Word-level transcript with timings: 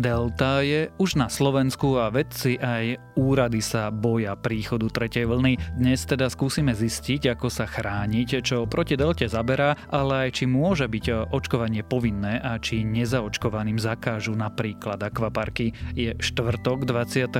Delta 0.00 0.64
je 0.64 0.88
už 0.96 1.20
na 1.20 1.28
Slovensku 1.28 2.00
a 2.00 2.08
vedci 2.08 2.56
aj 2.56 2.96
úrady 3.20 3.60
sa 3.60 3.92
boja 3.92 4.32
príchodu 4.32 4.88
tretej 4.88 5.28
vlny. 5.28 5.76
Dnes 5.76 6.08
teda 6.08 6.32
skúsime 6.32 6.72
zistiť, 6.72 7.36
ako 7.36 7.52
sa 7.52 7.68
chrániť, 7.68 8.40
čo 8.40 8.64
proti 8.64 8.96
Delte 8.96 9.28
zaberá, 9.28 9.76
ale 9.92 10.24
aj 10.24 10.40
či 10.40 10.44
môže 10.48 10.88
byť 10.88 11.28
očkovanie 11.28 11.84
povinné 11.84 12.40
a 12.40 12.56
či 12.56 12.80
nezaočkovaným 12.80 13.76
zakážu 13.76 14.32
napríklad 14.32 15.04
akvaparky. 15.04 15.76
Je 15.92 16.16
štvrtok 16.16 16.88
24. 16.88 17.36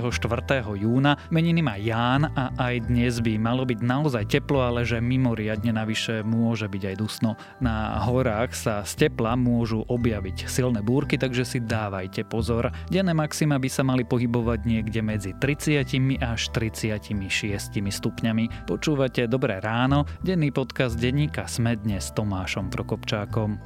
júna, 0.76 1.16
meniny 1.32 1.64
má 1.64 1.80
Ján 1.80 2.28
a 2.28 2.52
aj 2.60 2.92
dnes 2.92 3.24
by 3.24 3.40
malo 3.40 3.64
byť 3.64 3.80
naozaj 3.80 4.28
teplo, 4.28 4.60
ale 4.60 4.84
že 4.84 5.00
mimoriadne 5.00 5.72
navyše 5.72 6.20
môže 6.20 6.68
byť 6.68 6.92
aj 6.92 6.96
dusno. 7.00 7.40
Na 7.56 8.04
horách 8.04 8.52
sa 8.52 8.84
z 8.84 9.08
tepla 9.08 9.32
môžu 9.32 9.80
objaviť 9.88 10.44
silné 10.44 10.84
búrky, 10.84 11.16
takže 11.16 11.48
si 11.48 11.64
dávajte 11.64 12.28
pozor 12.28 12.49
pozor, 12.50 12.74
denné 12.90 13.14
maxima 13.14 13.62
by 13.62 13.70
sa 13.70 13.86
mali 13.86 14.02
pohybovať 14.02 14.66
niekde 14.66 15.06
medzi 15.06 15.30
30 15.38 16.18
až 16.18 16.50
36 16.50 17.14
stupňami. 17.78 18.66
Počúvate 18.66 19.30
Dobré 19.30 19.62
ráno, 19.62 20.02
denný 20.26 20.50
podcast 20.50 20.98
denníka 20.98 21.46
Sme 21.46 21.78
dnes 21.78 22.10
s 22.10 22.14
Tomášom 22.18 22.66
Prokopčákom. 22.66 23.62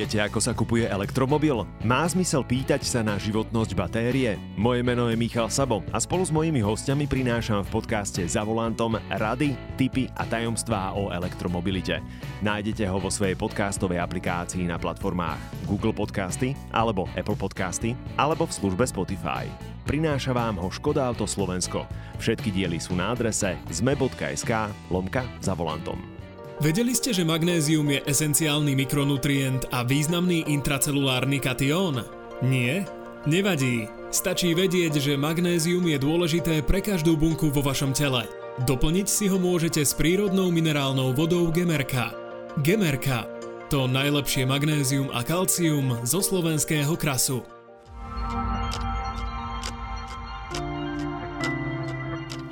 Viete, 0.00 0.16
ako 0.16 0.40
sa 0.40 0.56
kupuje 0.56 0.88
elektromobil? 0.88 1.60
Má 1.84 2.08
zmysel 2.08 2.40
pýtať 2.40 2.88
sa 2.88 3.04
na 3.04 3.20
životnosť 3.20 3.76
batérie? 3.76 4.40
Moje 4.56 4.80
meno 4.80 5.12
je 5.12 5.20
Michal 5.20 5.52
Sabo 5.52 5.84
a 5.92 6.00
spolu 6.00 6.24
s 6.24 6.32
mojimi 6.32 6.64
hostiami 6.64 7.04
prinášam 7.04 7.60
v 7.68 7.68
podcaste 7.68 8.24
za 8.24 8.40
volantom 8.40 8.96
rady, 9.12 9.52
tipy 9.76 10.08
a 10.16 10.24
tajomstvá 10.24 10.96
o 10.96 11.12
elektromobilite. 11.12 12.00
Nájdete 12.40 12.88
ho 12.88 12.96
vo 12.96 13.12
svojej 13.12 13.36
podcastovej 13.36 14.00
aplikácii 14.00 14.64
na 14.72 14.80
platformách 14.80 15.68
Google 15.68 15.92
Podcasty 15.92 16.56
alebo 16.72 17.04
Apple 17.12 17.36
Podcasty 17.36 17.92
alebo 18.16 18.48
v 18.48 18.56
službe 18.56 18.88
Spotify. 18.88 19.44
Prináša 19.84 20.32
vám 20.32 20.56
ho 20.64 20.72
Škoda 20.72 21.04
Auto 21.12 21.28
Slovensko. 21.28 21.84
Všetky 22.16 22.48
diely 22.48 22.80
sú 22.80 22.96
na 22.96 23.12
adrese 23.12 23.52
zme.sk 23.68 24.72
lomka 24.88 25.28
za 25.44 25.52
volantom. 25.52 26.19
Vedeli 26.60 26.92
ste, 26.92 27.16
že 27.16 27.24
magnézium 27.24 27.88
je 27.88 28.04
esenciálny 28.04 28.76
mikronutrient 28.76 29.72
a 29.72 29.80
významný 29.80 30.44
intracelulárny 30.44 31.40
katión? 31.40 32.04
Nie? 32.44 32.84
Nevadí. 33.24 33.88
Stačí 34.12 34.52
vedieť, 34.52 35.00
že 35.00 35.16
magnézium 35.16 35.88
je 35.88 35.96
dôležité 35.96 36.60
pre 36.60 36.84
každú 36.84 37.16
bunku 37.16 37.48
vo 37.48 37.64
vašom 37.64 37.96
tele. 37.96 38.28
Doplniť 38.68 39.08
si 39.08 39.24
ho 39.32 39.40
môžete 39.40 39.80
s 39.80 39.96
prírodnou 39.96 40.52
minerálnou 40.52 41.16
vodou 41.16 41.48
Gemerka. 41.48 42.12
Gemerka. 42.60 43.24
To 43.72 43.88
najlepšie 43.88 44.44
magnézium 44.44 45.08
a 45.16 45.24
kalcium 45.24 46.04
zo 46.04 46.20
slovenského 46.20 46.92
krasu. 46.92 47.40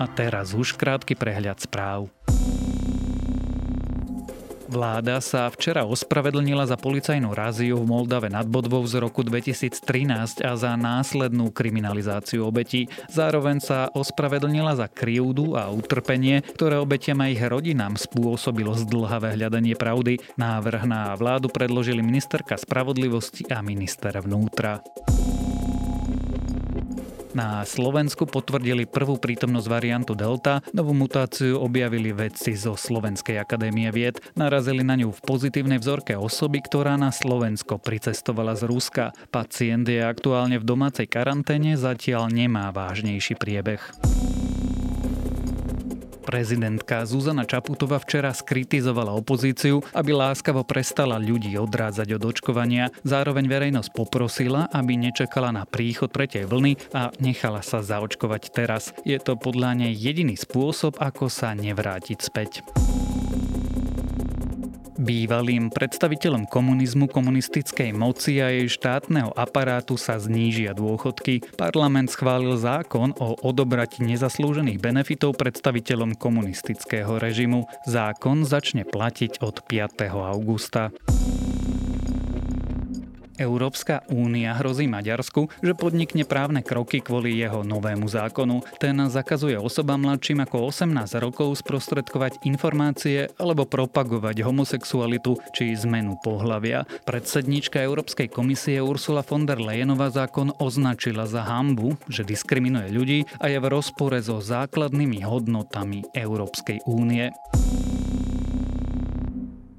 A 0.00 0.04
teraz 0.16 0.56
už 0.56 0.80
krátky 0.80 1.12
prehľad 1.12 1.60
správ. 1.60 2.08
Vláda 4.68 5.24
sa 5.24 5.48
včera 5.48 5.88
ospravedlnila 5.88 6.68
za 6.68 6.76
policajnú 6.76 7.32
ráziu 7.32 7.80
v 7.80 7.88
Moldave 7.88 8.28
nad 8.28 8.44
Bodvou 8.44 8.84
z 8.84 9.00
roku 9.00 9.24
2013 9.24 10.44
a 10.44 10.52
za 10.60 10.76
následnú 10.76 11.48
kriminalizáciu 11.48 12.44
obetí. 12.44 12.84
Zároveň 13.08 13.64
sa 13.64 13.88
ospravedlnila 13.96 14.76
za 14.76 14.84
krivdu 14.92 15.56
a 15.56 15.72
utrpenie, 15.72 16.44
ktoré 16.44 16.76
obetiam 16.76 17.24
a 17.24 17.32
ich 17.32 17.40
rodinám 17.40 17.96
spôsobilo 17.96 18.76
zdlhavé 18.76 19.40
hľadanie 19.40 19.72
pravdy. 19.72 20.20
Návrh 20.36 20.84
na 20.84 21.16
vládu 21.16 21.48
predložili 21.48 22.04
ministerka 22.04 22.60
spravodlivosti 22.60 23.48
a 23.48 23.64
minister 23.64 24.20
vnútra. 24.20 24.84
Na 27.38 27.62
Slovensku 27.62 28.26
potvrdili 28.26 28.82
prvú 28.82 29.14
prítomnosť 29.14 29.70
variantu 29.70 30.18
Delta. 30.18 30.58
Novú 30.74 30.90
mutáciu 30.90 31.62
objavili 31.62 32.10
vedci 32.10 32.58
zo 32.58 32.74
Slovenskej 32.74 33.38
akadémie 33.38 33.94
vied. 33.94 34.18
Narazili 34.34 34.82
na 34.82 34.98
ňu 34.98 35.14
v 35.14 35.22
pozitívnej 35.22 35.78
vzorke 35.78 36.18
osoby, 36.18 36.58
ktorá 36.66 36.98
na 36.98 37.14
Slovensko 37.14 37.78
pricestovala 37.78 38.58
z 38.58 38.66
Ruska. 38.66 39.14
Pacient 39.30 39.86
je 39.86 40.02
aktuálne 40.02 40.58
v 40.58 40.66
domácej 40.66 41.06
karanténe, 41.06 41.78
zatiaľ 41.78 42.26
nemá 42.26 42.74
vážnejší 42.74 43.38
priebeh. 43.38 43.86
Prezidentka 46.28 47.08
Zuzana 47.08 47.48
Čaputová 47.48 47.96
včera 48.04 48.36
skritizovala 48.36 49.16
opozíciu, 49.16 49.80
aby 49.96 50.12
láskavo 50.12 50.60
prestala 50.60 51.16
ľudí 51.16 51.56
odrádzať 51.56 52.20
od 52.20 52.22
očkovania. 52.28 52.92
Zároveň 53.00 53.48
verejnosť 53.48 53.96
poprosila, 53.96 54.68
aby 54.68 55.00
nečakala 55.00 55.56
na 55.56 55.64
príchod 55.64 56.12
tretej 56.12 56.44
vlny 56.44 56.92
a 56.92 57.08
nechala 57.24 57.64
sa 57.64 57.80
zaočkovať 57.80 58.52
teraz. 58.52 58.92
Je 59.08 59.16
to 59.16 59.40
podľa 59.40 59.88
nej 59.88 59.96
jediný 59.96 60.36
spôsob, 60.36 61.00
ako 61.00 61.32
sa 61.32 61.56
nevrátiť 61.56 62.20
späť. 62.20 62.60
Bývalým 64.98 65.70
predstaviteľom 65.70 66.50
komunizmu, 66.50 67.06
komunistickej 67.06 67.94
moci 67.94 68.42
a 68.42 68.50
jej 68.50 68.66
štátneho 68.66 69.30
aparátu 69.30 69.94
sa 69.94 70.18
znížia 70.18 70.74
dôchodky. 70.74 71.54
Parlament 71.54 72.10
schválil 72.10 72.58
zákon 72.58 73.14
o 73.22 73.38
odobrať 73.38 74.02
nezaslúžených 74.02 74.82
benefitov 74.82 75.38
predstaviteľom 75.38 76.18
komunistického 76.18 77.14
režimu. 77.14 77.70
Zákon 77.86 78.42
začne 78.42 78.82
platiť 78.82 79.38
od 79.38 79.62
5. 79.70 80.10
augusta. 80.10 80.90
Európska 83.38 84.02
únia 84.10 84.52
hrozí 84.58 84.90
Maďarsku, 84.90 85.48
že 85.62 85.72
podnikne 85.78 86.26
právne 86.26 86.60
kroky 86.60 86.98
kvôli 86.98 87.38
jeho 87.38 87.62
novému 87.62 88.10
zákonu. 88.10 88.66
Ten 88.82 88.98
zakazuje 89.06 89.54
osobám 89.54 90.02
mladším 90.02 90.44
ako 90.44 90.74
18 90.74 91.22
rokov 91.22 91.62
sprostredkovať 91.62 92.42
informácie 92.44 93.30
alebo 93.38 93.64
propagovať 93.64 94.42
homosexualitu 94.42 95.38
či 95.54 95.72
zmenu 95.78 96.18
pohlavia. 96.20 96.82
Predsednička 97.06 97.78
Európskej 97.78 98.26
komisie 98.28 98.82
Ursula 98.82 99.22
von 99.22 99.46
der 99.46 99.62
Leyenová 99.62 100.10
zákon 100.10 100.50
označila 100.58 101.24
za 101.24 101.46
hambu, 101.46 101.94
že 102.10 102.26
diskriminuje 102.26 102.90
ľudí 102.90 103.18
a 103.38 103.46
je 103.46 103.58
v 103.62 103.70
rozpore 103.70 104.18
so 104.18 104.42
základnými 104.42 105.22
hodnotami 105.22 106.02
Európskej 106.10 106.82
únie. 106.90 107.30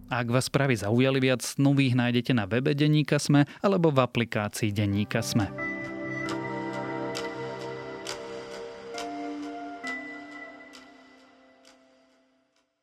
Ak 0.09 0.25
vás 0.25 0.50
správy 0.50 0.74
zaujali 0.74 1.22
viac, 1.22 1.46
nových 1.62 1.94
nájdete 1.94 2.34
na 2.34 2.50
webe 2.50 2.74
Deníka 2.74 3.22
Sme 3.22 3.46
alebo 3.62 3.94
v 3.94 4.02
aplikácii 4.02 4.74
Deníka 4.74 5.22
Sme. 5.22 5.69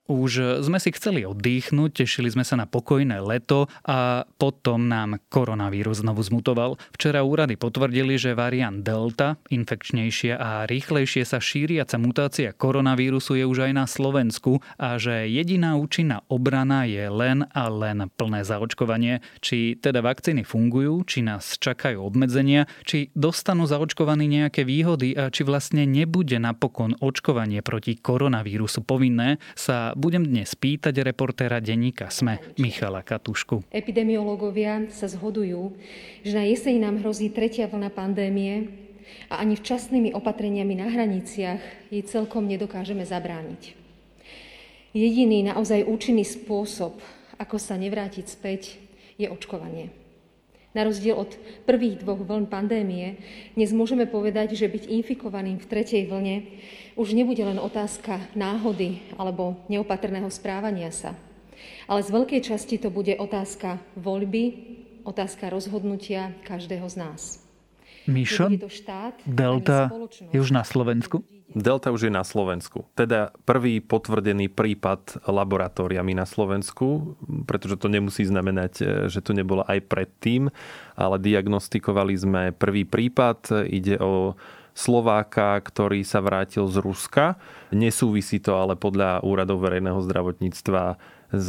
Už 0.06 0.62
sme 0.62 0.78
si 0.78 0.94
chceli 0.94 1.26
oddychnúť, 1.26 2.06
tešili 2.06 2.30
sme 2.30 2.46
sa 2.46 2.54
na 2.54 2.70
pokojné 2.70 3.18
leto 3.18 3.66
a 3.82 4.22
potom 4.38 4.86
nám 4.86 5.18
koronavírus 5.26 6.06
znovu 6.06 6.22
zmutoval. 6.22 6.78
Včera 6.94 7.26
úrady 7.26 7.58
potvrdili, 7.58 8.14
že 8.14 8.38
variant 8.38 8.86
Delta, 8.86 9.34
infekčnejšia 9.50 10.38
a 10.38 10.50
rýchlejšie 10.70 11.26
sa 11.26 11.42
šíriaca 11.42 11.98
mutácia 11.98 12.54
koronavírusu 12.54 13.34
je 13.34 13.50
už 13.50 13.66
aj 13.66 13.72
na 13.74 13.90
Slovensku 13.90 14.62
a 14.78 14.94
že 14.94 15.26
jediná 15.26 15.74
účinná 15.74 16.22
obrana 16.30 16.86
je 16.86 17.10
len 17.10 17.42
a 17.50 17.66
len 17.66 18.06
plné 18.14 18.46
zaočkovanie. 18.46 19.26
Či 19.42 19.74
teda 19.82 20.06
vakcíny 20.06 20.46
fungujú, 20.46 21.02
či 21.02 21.26
nás 21.26 21.58
čakajú 21.58 21.98
obmedzenia, 21.98 22.70
či 22.86 23.10
dostanú 23.18 23.66
zaočkovaní 23.66 24.30
nejaké 24.30 24.62
výhody 24.62 25.18
a 25.18 25.34
či 25.34 25.42
vlastne 25.42 25.82
nebude 25.82 26.38
napokon 26.38 26.94
očkovanie 27.02 27.58
proti 27.66 27.98
koronavírusu 27.98 28.86
povinné, 28.86 29.42
sa 29.58 29.95
budem 29.96 30.28
dnes 30.28 30.52
pýtať 30.52 30.92
reportéra 31.00 31.56
denníka 31.64 32.12
SME 32.12 32.36
Michala 32.60 33.00
Katušku. 33.00 33.64
Epidemiológovia 33.72 34.92
sa 34.92 35.08
zhodujú, 35.08 35.72
že 36.20 36.36
na 36.36 36.44
jeseň 36.44 36.76
nám 36.84 37.00
hrozí 37.00 37.32
tretia 37.32 37.64
vlna 37.64 37.88
pandémie 37.88 38.68
a 39.32 39.40
ani 39.40 39.56
včasnými 39.56 40.12
opatreniami 40.12 40.76
na 40.76 40.92
hraniciach 40.92 41.88
jej 41.88 42.02
celkom 42.04 42.44
nedokážeme 42.44 43.08
zabrániť. 43.08 43.72
Jediný 44.92 45.48
naozaj 45.48 45.88
účinný 45.88 46.28
spôsob, 46.28 47.00
ako 47.40 47.56
sa 47.56 47.80
nevrátiť 47.80 48.24
späť, 48.28 48.76
je 49.16 49.32
očkovanie. 49.32 50.05
Na 50.76 50.84
rozdiel 50.84 51.16
od 51.16 51.32
prvých 51.64 52.04
dvoch 52.04 52.20
vln 52.20 52.52
pandémie, 52.52 53.16
dnes 53.56 53.72
môžeme 53.72 54.04
povedať, 54.04 54.52
že 54.52 54.68
byť 54.68 54.92
infikovaným 54.92 55.56
v 55.56 55.64
tretej 55.72 56.04
vlne 56.04 56.44
už 57.00 57.16
nebude 57.16 57.40
len 57.40 57.56
otázka 57.56 58.20
náhody 58.36 59.00
alebo 59.16 59.56
neopatrného 59.72 60.28
správania 60.28 60.92
sa, 60.92 61.16
ale 61.88 62.04
z 62.04 62.12
veľkej 62.12 62.40
časti 62.44 62.76
to 62.76 62.92
bude 62.92 63.16
otázka 63.16 63.80
voľby, 63.96 64.76
otázka 65.08 65.48
rozhodnutia 65.48 66.36
každého 66.44 66.84
z 66.92 66.96
nás. 67.00 67.45
Mišo, 68.06 68.50
Delta 69.26 69.90
je 70.32 70.38
už 70.38 70.50
na 70.54 70.62
Slovensku? 70.62 71.26
Delta 71.56 71.94
už 71.94 72.10
je 72.10 72.12
na 72.12 72.26
Slovensku. 72.26 72.84
Teda 72.92 73.32
prvý 73.46 73.78
potvrdený 73.80 74.50
prípad 74.50 75.24
laboratóriami 75.24 76.12
na 76.12 76.26
Slovensku, 76.26 77.16
pretože 77.46 77.78
to 77.80 77.88
nemusí 77.88 78.26
znamenať, 78.26 78.72
e, 78.82 78.84
že 79.06 79.24
tu 79.24 79.32
nebola 79.32 79.64
aj 79.64 79.80
predtým, 79.88 80.52
ale 80.98 81.16
diagnostikovali 81.16 82.14
sme 82.18 82.42
prvý 82.52 82.84
prípad. 82.84 83.64
Ide 83.72 83.96
o 84.02 84.36
Slováka, 84.76 85.56
ktorý 85.64 86.04
sa 86.04 86.20
vrátil 86.20 86.68
z 86.68 86.84
Ruska. 86.84 87.40
Nesúvisí 87.72 88.36
to 88.44 88.60
ale 88.60 88.76
podľa 88.76 89.24
úradov 89.24 89.64
verejného 89.64 90.04
zdravotníctva 90.04 91.00
s 91.32 91.48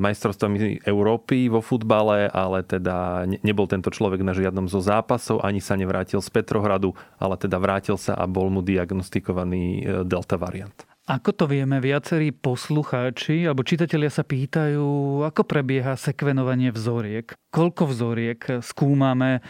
majstrovstvami 0.00 0.86
Európy 0.86 1.50
vo 1.50 1.60
futbale, 1.60 2.30
ale 2.30 2.62
teda 2.64 3.26
nebol 3.42 3.66
tento 3.66 3.92
človek 3.92 4.22
na 4.24 4.32
žiadnom 4.32 4.70
zo 4.70 4.80
zápasov, 4.80 5.44
ani 5.44 5.58
sa 5.60 5.76
nevrátil 5.76 6.22
z 6.22 6.30
Petrohradu, 6.30 6.96
ale 7.20 7.36
teda 7.36 7.58
vrátil 7.60 8.00
sa 8.00 8.16
a 8.16 8.24
bol 8.24 8.48
mu 8.48 8.64
diagnostikovaný 8.64 9.64
e, 9.64 10.06
delta 10.08 10.40
variant. 10.40 10.72
Ako 11.10 11.34
to 11.34 11.50
vieme, 11.50 11.82
viacerí 11.82 12.30
poslucháči 12.30 13.42
alebo 13.44 13.66
čitatelia 13.66 14.14
sa 14.14 14.22
pýtajú, 14.22 15.20
ako 15.26 15.42
prebieha 15.42 15.98
sekvenovanie 15.98 16.70
vzoriek, 16.70 17.34
koľko 17.50 17.90
vzoriek 17.90 18.62
skúmame, 18.62 19.42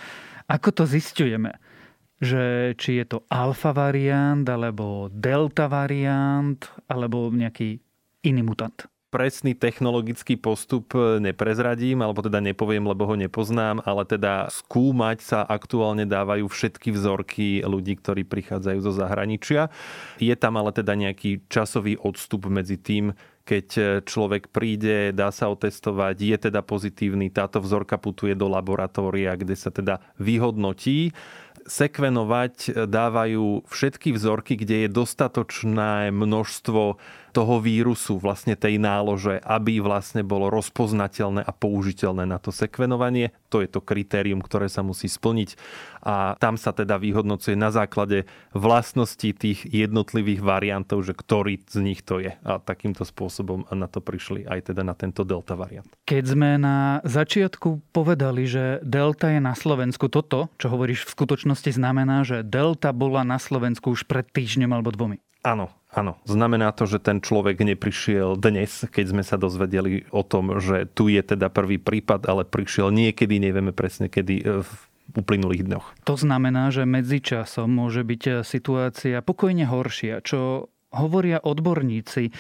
ako 0.49 0.73
to 0.73 0.83
zistujeme 0.89 1.61
že 2.21 2.77
či 2.77 3.01
je 3.01 3.17
to 3.17 3.19
alfa 3.33 3.73
variant, 3.73 4.45
alebo 4.45 5.09
delta 5.09 5.67
variant, 5.67 6.61
alebo 6.85 7.33
nejaký 7.33 7.81
iný 8.29 8.45
mutant. 8.45 8.85
Presný 9.11 9.59
technologický 9.59 10.39
postup 10.39 10.95
neprezradím, 10.95 11.99
alebo 11.99 12.23
teda 12.23 12.39
nepoviem, 12.39 12.87
lebo 12.87 13.11
ho 13.11 13.19
nepoznám, 13.19 13.83
ale 13.83 14.07
teda 14.07 14.47
skúmať 14.47 15.19
sa 15.19 15.43
aktuálne 15.43 16.07
dávajú 16.07 16.47
všetky 16.47 16.95
vzorky 16.95 17.67
ľudí, 17.67 17.99
ktorí 17.99 18.23
prichádzajú 18.23 18.79
zo 18.79 18.93
zahraničia. 18.95 19.67
Je 20.23 20.31
tam 20.39 20.63
ale 20.63 20.71
teda 20.71 20.95
nejaký 20.95 21.43
časový 21.51 21.99
odstup 21.99 22.47
medzi 22.47 22.79
tým, 22.79 23.11
keď 23.43 23.99
človek 24.07 24.55
príde, 24.55 25.11
dá 25.11 25.35
sa 25.35 25.51
otestovať, 25.51 26.15
je 26.23 26.37
teda 26.39 26.63
pozitívny, 26.63 27.35
táto 27.35 27.59
vzorka 27.59 27.99
putuje 27.99 28.39
do 28.39 28.47
laboratória, 28.47 29.35
kde 29.35 29.59
sa 29.59 29.75
teda 29.75 29.99
vyhodnotí 30.23 31.11
sekvenovať 31.71 32.85
dávajú 32.91 33.63
všetky 33.71 34.19
vzorky, 34.19 34.59
kde 34.59 34.85
je 34.85 34.89
dostatočné 34.91 36.11
množstvo 36.11 36.99
toho 37.31 37.63
vírusu, 37.63 38.19
vlastne 38.19 38.59
tej 38.59 38.77
nálože, 38.83 39.41
aby 39.43 39.79
vlastne 39.79 40.27
bolo 40.27 40.51
rozpoznateľné 40.51 41.47
a 41.47 41.53
použiteľné 41.55 42.27
na 42.27 42.39
to 42.43 42.51
sekvenovanie. 42.51 43.33
To 43.51 43.63
je 43.63 43.69
to 43.71 43.83
kritérium, 43.83 44.43
ktoré 44.43 44.71
sa 44.71 44.83
musí 44.87 45.11
splniť 45.11 45.55
a 46.01 46.35
tam 46.41 46.57
sa 46.57 46.73
teda 46.73 46.97
vyhodnocuje 46.97 47.55
na 47.55 47.69
základe 47.69 48.25
vlastností 48.57 49.37
tých 49.37 49.69
jednotlivých 49.69 50.41
variantov, 50.41 51.05
že 51.05 51.13
ktorý 51.13 51.61
z 51.69 51.81
nich 51.85 52.01
to 52.01 52.23
je. 52.23 52.33
A 52.41 52.57
takýmto 52.57 53.05
spôsobom 53.05 53.69
na 53.69 53.87
to 53.87 54.01
prišli 54.01 54.49
aj 54.49 54.73
teda 54.73 54.81
na 54.81 54.97
tento 54.97 55.27
delta 55.29 55.55
variant. 55.55 55.87
Keď 56.09 56.25
sme 56.25 56.57
na 56.57 57.05
začiatku 57.05 57.93
povedali, 57.93 58.49
že 58.49 58.81
delta 58.81 59.29
je 59.29 59.41
na 59.45 59.53
Slovensku, 59.53 60.09
toto, 60.09 60.49
čo 60.57 60.73
hovoríš 60.73 61.05
v 61.05 61.15
skutočnosti 61.15 61.71
znamená, 61.77 62.25
že 62.25 62.41
delta 62.43 62.97
bola 62.97 63.23
na 63.23 63.37
Slovensku 63.37 63.93
už 63.93 64.09
pred 64.09 64.25
týždňom 64.25 64.71
alebo 64.73 64.91
dvomi. 64.91 65.21
Áno, 65.41 65.73
áno. 65.95 66.19
Znamená 66.27 66.71
to, 66.73 66.87
že 66.87 67.03
ten 67.03 67.19
človek 67.23 67.61
neprišiel 67.61 68.39
dnes, 68.39 68.87
keď 68.89 69.05
sme 69.11 69.23
sa 69.27 69.37
dozvedeli 69.37 70.07
o 70.15 70.23
tom, 70.23 70.59
že 70.63 70.87
tu 70.91 71.11
je 71.11 71.21
teda 71.21 71.51
prvý 71.51 71.79
prípad, 71.79 72.27
ale 72.27 72.47
prišiel 72.47 72.95
niekedy, 72.95 73.43
nevieme 73.43 73.75
presne 73.75 74.07
kedy, 74.07 74.37
e, 74.41 74.63
v 74.63 74.71
uplynulých 75.11 75.67
dňoch. 75.67 75.87
To 76.07 76.15
znamená, 76.15 76.71
že 76.71 76.87
medzičasom 76.87 77.67
môže 77.67 78.07
byť 78.07 78.23
e, 78.27 78.33
situácia 78.47 79.19
pokojne 79.23 79.67
horšia, 79.67 80.23
čo 80.23 80.71
hovoria 80.95 81.43
odborníci 81.43 82.31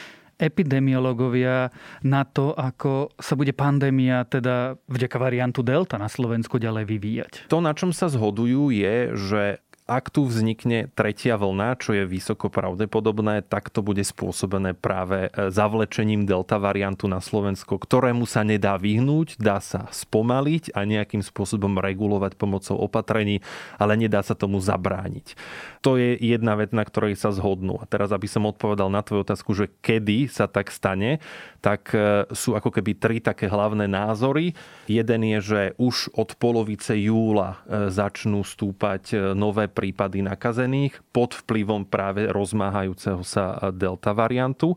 epidemiológovia 0.40 1.68
na 2.00 2.24
to, 2.24 2.56
ako 2.56 3.12
sa 3.20 3.36
bude 3.36 3.52
pandémia 3.52 4.24
teda 4.24 4.80
vďaka 4.88 5.16
variantu 5.20 5.60
Delta 5.60 6.00
na 6.00 6.08
Slovensku 6.08 6.56
ďalej 6.56 6.84
vyvíjať? 6.88 7.32
To, 7.52 7.60
na 7.60 7.76
čom 7.76 7.92
sa 7.92 8.08
zhodujú, 8.08 8.72
je, 8.72 9.12
že 9.14 9.42
ak 9.90 10.14
tu 10.14 10.22
vznikne 10.22 10.86
tretia 10.94 11.34
vlna, 11.34 11.74
čo 11.74 11.90
je 11.90 12.06
vysoko 12.06 12.46
pravdepodobné, 12.46 13.42
tak 13.42 13.74
to 13.74 13.82
bude 13.82 14.06
spôsobené 14.06 14.78
práve 14.78 15.26
e, 15.34 15.50
zavlečením 15.50 16.30
delta 16.30 16.62
variantu 16.62 17.10
na 17.10 17.18
Slovensko, 17.18 17.74
ktorému 17.74 18.22
sa 18.22 18.46
nedá 18.46 18.78
vyhnúť, 18.78 19.42
dá 19.42 19.58
sa 19.58 19.90
spomaliť 19.90 20.78
a 20.78 20.86
nejakým 20.86 21.26
spôsobom 21.26 21.82
regulovať 21.82 22.38
pomocou 22.38 22.78
opatrení, 22.78 23.42
ale 23.82 23.98
nedá 23.98 24.22
sa 24.22 24.38
tomu 24.38 24.62
zabrániť. 24.62 25.34
To 25.82 25.98
je 25.98 26.14
jedna 26.14 26.54
vec, 26.54 26.70
na 26.70 26.86
ktorej 26.86 27.18
sa 27.18 27.34
zhodnú. 27.34 27.82
A 27.82 27.84
teraz, 27.90 28.14
aby 28.14 28.30
som 28.30 28.46
odpovedal 28.46 28.94
na 28.94 29.02
tvoju 29.02 29.26
otázku, 29.26 29.58
že 29.58 29.74
kedy 29.82 30.30
sa 30.30 30.46
tak 30.46 30.70
stane, 30.70 31.18
tak 31.58 31.90
e, 31.98 32.30
sú 32.30 32.54
ako 32.54 32.70
keby 32.78 32.94
tri 32.94 33.18
také 33.18 33.50
hlavné 33.50 33.90
názory. 33.90 34.54
Jeden 34.86 35.26
je, 35.34 35.38
že 35.42 35.60
už 35.82 36.14
od 36.14 36.38
polovice 36.38 36.94
júla 36.94 37.58
e, 37.66 37.90
začnú 37.90 38.46
stúpať 38.46 39.34
nové 39.34 39.66
prípady 39.80 40.20
nakazených 40.20 41.00
pod 41.08 41.32
vplyvom 41.32 41.88
práve 41.88 42.28
rozmáhajúceho 42.28 43.24
sa 43.24 43.72
delta 43.72 44.12
variantu. 44.12 44.76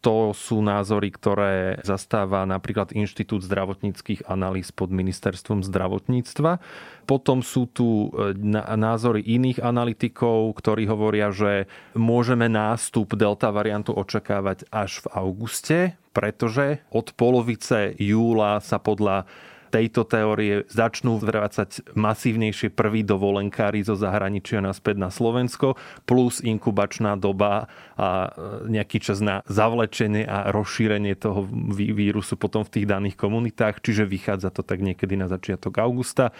To 0.00 0.30
sú 0.30 0.62
názory, 0.62 1.10
ktoré 1.10 1.82
zastáva 1.84 2.46
napríklad 2.48 2.94
Inštitút 2.94 3.42
zdravotníckých 3.44 4.30
analýz 4.30 4.70
pod 4.70 4.94
ministerstvom 4.94 5.66
zdravotníctva. 5.66 6.62
Potom 7.04 7.42
sú 7.42 7.66
tu 7.66 8.08
e, 8.14 8.32
názory 8.78 9.26
iných 9.26 9.58
analytikov, 9.58 10.54
ktorí 10.62 10.86
hovoria, 10.86 11.34
že 11.34 11.66
môžeme 11.98 12.46
nástup 12.46 13.18
delta 13.18 13.50
variantu 13.50 13.90
očakávať 13.92 14.70
až 14.70 15.02
v 15.02 15.06
auguste, 15.18 15.78
pretože 16.14 16.80
od 16.94 17.10
polovice 17.18 17.92
júla 17.98 18.62
sa 18.62 18.78
podľa 18.78 19.26
tejto 19.68 20.08
teórie 20.08 20.64
začnú 20.72 21.20
vrácať 21.20 21.94
masívnejšie 21.94 22.72
prví 22.72 23.04
dovolenkári 23.04 23.84
zo 23.84 23.94
zahraničia 23.94 24.64
naspäť 24.64 24.96
na 24.98 25.10
Slovensko, 25.12 25.76
plus 26.08 26.40
inkubačná 26.40 27.14
doba 27.20 27.68
a 27.94 28.28
e, 28.28 28.72
nejaký 28.72 28.98
čas 29.04 29.20
na 29.20 29.44
zavlečenie 29.46 30.24
a 30.24 30.50
rozšírenie 30.50 31.14
toho 31.14 31.44
vírusu 31.72 32.34
potom 32.40 32.64
v 32.64 32.80
tých 32.80 32.86
daných 32.88 33.16
komunitách, 33.20 33.84
čiže 33.84 34.08
vychádza 34.08 34.50
to 34.50 34.64
tak 34.64 34.80
niekedy 34.80 35.14
na 35.14 35.28
začiatok 35.28 35.78
augusta. 35.78 36.32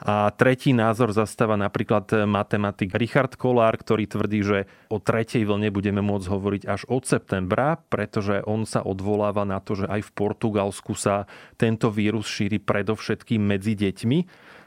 A 0.00 0.32
tretí 0.32 0.72
názor 0.72 1.12
zastáva 1.12 1.60
napríklad 1.60 2.24
matematik 2.24 2.96
Richard 2.96 3.36
Kolár, 3.36 3.76
ktorý 3.76 4.08
tvrdí, 4.08 4.40
že 4.40 4.58
o 4.88 4.96
tretej 4.96 5.44
vlne 5.44 5.68
budeme 5.68 6.00
môcť 6.00 6.26
hovoriť 6.26 6.62
až 6.64 6.88
od 6.88 7.04
septembra, 7.04 7.76
pretože 7.92 8.40
on 8.48 8.64
sa 8.64 8.80
odvoláva 8.80 9.44
na 9.44 9.60
to, 9.60 9.76
že 9.76 9.86
aj 9.86 10.00
v 10.08 10.14
Portugalsku 10.16 10.96
sa 10.96 11.28
tento 11.60 11.92
vírus 11.92 12.24
šíri 12.24 12.56
predovšetkým 12.56 13.44
medzi 13.44 13.76
deťmi 13.76 14.18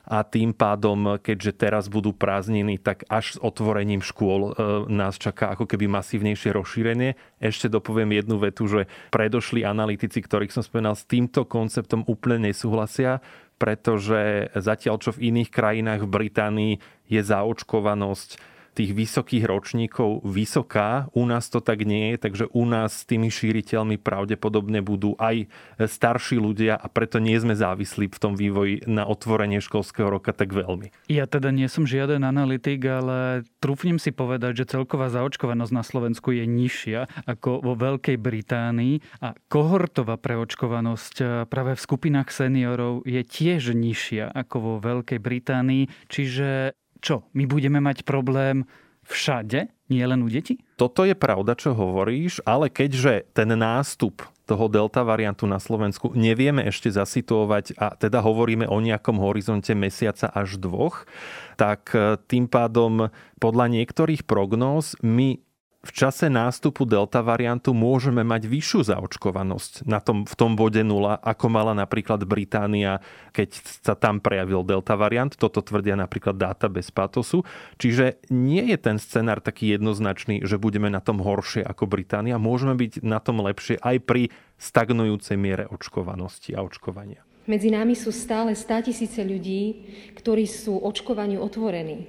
a 0.03 0.19
tým 0.27 0.51
pádom, 0.51 1.15
keďže 1.15 1.51
teraz 1.55 1.87
budú 1.87 2.11
prázdniny, 2.11 2.75
tak 2.75 3.07
až 3.07 3.35
s 3.35 3.37
otvorením 3.39 4.03
škôl 4.03 4.51
e, 4.51 4.53
nás 4.91 5.15
čaká 5.15 5.55
ako 5.55 5.63
keby 5.63 5.87
masívnejšie 5.87 6.51
rozšírenie. 6.51 7.15
Ešte 7.39 7.71
dopoviem 7.71 8.11
jednu 8.11 8.35
vetu, 8.35 8.67
že 8.67 8.91
predošli 9.15 9.63
analytici, 9.63 10.19
ktorých 10.19 10.51
som 10.51 10.59
spomínal, 10.59 10.99
s 10.99 11.07
týmto 11.07 11.47
konceptom 11.47 12.03
úplne 12.03 12.51
nesúhlasia 12.51 13.23
pretože 13.63 14.51
zatiaľ 14.59 14.99
čo 14.99 15.15
v 15.15 15.31
iných 15.31 15.47
krajinách 15.47 16.03
v 16.03 16.11
Británii 16.11 16.73
je 17.07 17.21
zaočkovanosť 17.23 18.52
tých 18.73 18.91
vysokých 18.97 19.45
ročníkov 19.45 20.25
vysoká. 20.25 21.07
U 21.13 21.29
nás 21.29 21.47
to 21.53 21.61
tak 21.61 21.85
nie 21.85 22.13
je, 22.13 22.17
takže 22.17 22.45
u 22.49 22.65
nás 22.65 23.05
s 23.05 23.07
tými 23.07 23.29
šíriteľmi 23.29 24.01
pravdepodobne 24.01 24.81
budú 24.81 25.13
aj 25.21 25.45
starší 25.77 26.41
ľudia 26.41 26.73
a 26.75 26.89
preto 26.89 27.21
nie 27.21 27.37
sme 27.37 27.53
závislí 27.53 28.09
v 28.09 28.17
tom 28.19 28.33
vývoji 28.33 28.81
na 28.89 29.05
otvorenie 29.05 29.61
školského 29.61 30.09
roka 30.09 30.33
tak 30.33 30.51
veľmi. 30.51 30.89
Ja 31.07 31.29
teda 31.29 31.53
nie 31.53 31.69
som 31.69 31.85
žiaden 31.85 32.25
analytik, 32.25 32.81
ale 32.89 33.45
trúfnem 33.61 34.01
si 34.01 34.09
povedať, 34.09 34.65
že 34.65 34.69
celková 34.73 35.13
zaočkovanosť 35.13 35.73
na 35.73 35.83
Slovensku 35.85 36.33
je 36.33 36.49
nižšia 36.49 37.29
ako 37.29 37.61
vo 37.61 37.73
Veľkej 37.77 38.17
Británii 38.17 39.21
a 39.21 39.37
kohortová 39.47 40.17
preočkovanosť 40.17 41.47
práve 41.47 41.77
v 41.77 41.83
skupinách 41.85 42.33
seniorov 42.33 43.05
je 43.05 43.21
tiež 43.21 43.77
nižšia 43.77 44.33
ako 44.33 44.55
vo 44.57 44.73
Veľkej 44.81 45.19
Británii, 45.21 45.89
čiže 46.09 46.73
čo, 47.03 47.27
my 47.35 47.43
budeme 47.43 47.83
mať 47.83 48.07
problém 48.07 48.63
všade, 49.03 49.67
nie 49.91 50.03
len 50.07 50.23
u 50.23 50.31
detí? 50.31 50.63
Toto 50.79 51.03
je 51.03 51.13
pravda, 51.13 51.59
čo 51.59 51.75
hovoríš, 51.75 52.39
ale 52.47 52.71
keďže 52.71 53.27
ten 53.35 53.51
nástup 53.51 54.23
toho 54.43 54.67
delta 54.67 55.03
variantu 55.07 55.47
na 55.47 55.59
Slovensku 55.59 56.11
nevieme 56.15 56.67
ešte 56.67 56.91
zasituovať 56.91 57.79
a 57.79 57.95
teda 57.95 58.19
hovoríme 58.19 58.67
o 58.67 58.79
nejakom 58.79 59.19
horizonte 59.19 59.71
mesiaca 59.71 60.27
až 60.31 60.59
dvoch, 60.59 61.07
tak 61.55 61.95
e, 61.95 62.19
tým 62.27 62.51
pádom 62.51 63.07
podľa 63.39 63.65
niektorých 63.71 64.27
prognóz 64.27 64.99
my 64.99 65.39
v 65.83 65.91
čase 65.91 66.31
nástupu 66.31 66.87
delta 66.87 67.19
variantu 67.19 67.75
môžeme 67.75 68.23
mať 68.23 68.47
vyššiu 68.47 68.95
zaočkovanosť 68.95 69.83
na 69.83 69.99
tom, 69.99 70.23
v 70.23 70.35
tom 70.39 70.55
bode 70.55 70.79
0, 70.79 71.19
ako 71.19 71.45
mala 71.51 71.75
napríklad 71.75 72.23
Británia, 72.23 73.03
keď 73.35 73.59
sa 73.83 73.91
tam 73.99 74.23
prejavil 74.23 74.63
delta 74.63 74.95
variant. 74.95 75.35
Toto 75.35 75.59
tvrdia 75.59 75.99
napríklad 75.99 76.39
dáta 76.39 76.71
bez 76.71 76.87
patosu. 76.87 77.43
Čiže 77.83 78.23
nie 78.31 78.63
je 78.71 78.79
ten 78.79 78.95
scenár 78.95 79.43
taký 79.43 79.75
jednoznačný, 79.75 80.47
že 80.47 80.55
budeme 80.55 80.87
na 80.87 81.03
tom 81.03 81.19
horšie 81.19 81.67
ako 81.67 81.83
Británia. 81.91 82.39
Môžeme 82.39 82.79
byť 82.79 83.03
na 83.03 83.19
tom 83.19 83.43
lepšie 83.43 83.75
aj 83.83 84.07
pri 84.07 84.31
stagnujúcej 84.55 85.35
miere 85.35 85.67
očkovanosti 85.67 86.55
a 86.55 86.63
očkovania. 86.63 87.27
Medzi 87.43 87.75
nami 87.75 87.91
sú 87.91 88.15
stále 88.15 88.55
tisíce 88.55 89.19
ľudí, 89.19 89.83
ktorí 90.15 90.47
sú 90.47 90.79
očkovaniu 90.79 91.43
otvorení, 91.43 92.07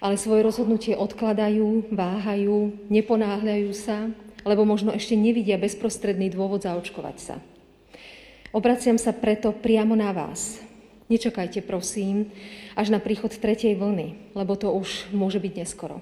ale 0.00 0.16
svoje 0.16 0.40
rozhodnutie 0.40 0.96
odkladajú, 0.96 1.92
váhajú, 1.92 2.88
neponáhľajú 2.88 3.70
sa, 3.76 4.08
lebo 4.40 4.64
možno 4.64 4.96
ešte 4.96 5.20
nevidia 5.20 5.60
bezprostredný 5.60 6.32
dôvod 6.32 6.64
zaočkovať 6.64 7.16
sa. 7.20 7.36
Obraciam 8.56 8.96
sa 8.96 9.12
preto 9.12 9.52
priamo 9.52 9.92
na 9.92 10.16
vás. 10.16 10.64
Nečakajte, 11.12 11.60
prosím, 11.60 12.32
až 12.72 12.88
na 12.88 13.04
príchod 13.04 13.28
tretej 13.30 13.76
vlny, 13.76 14.32
lebo 14.32 14.56
to 14.56 14.72
už 14.72 15.12
môže 15.12 15.42
byť 15.44 15.52
neskoro. 15.60 16.00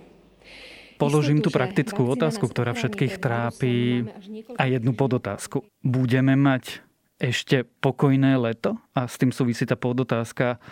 Položím 1.02 1.42
tu 1.42 1.50
praktickú 1.50 2.06
otázku, 2.11 2.47
ktorá 2.47 2.75
všetkých 2.78 3.23
trápi 3.23 4.06
a 4.54 4.62
jednu 4.70 4.94
podotázku. 4.94 5.66
Budeme 5.82 6.35
mať 6.35 6.88
ešte 7.19 7.67
pokojné 7.83 8.39
leto? 8.39 8.79
A 8.95 9.11
s 9.11 9.19
tým 9.19 9.35
súvisí 9.35 9.67
tá 9.67 9.75
podotázka. 9.75 10.63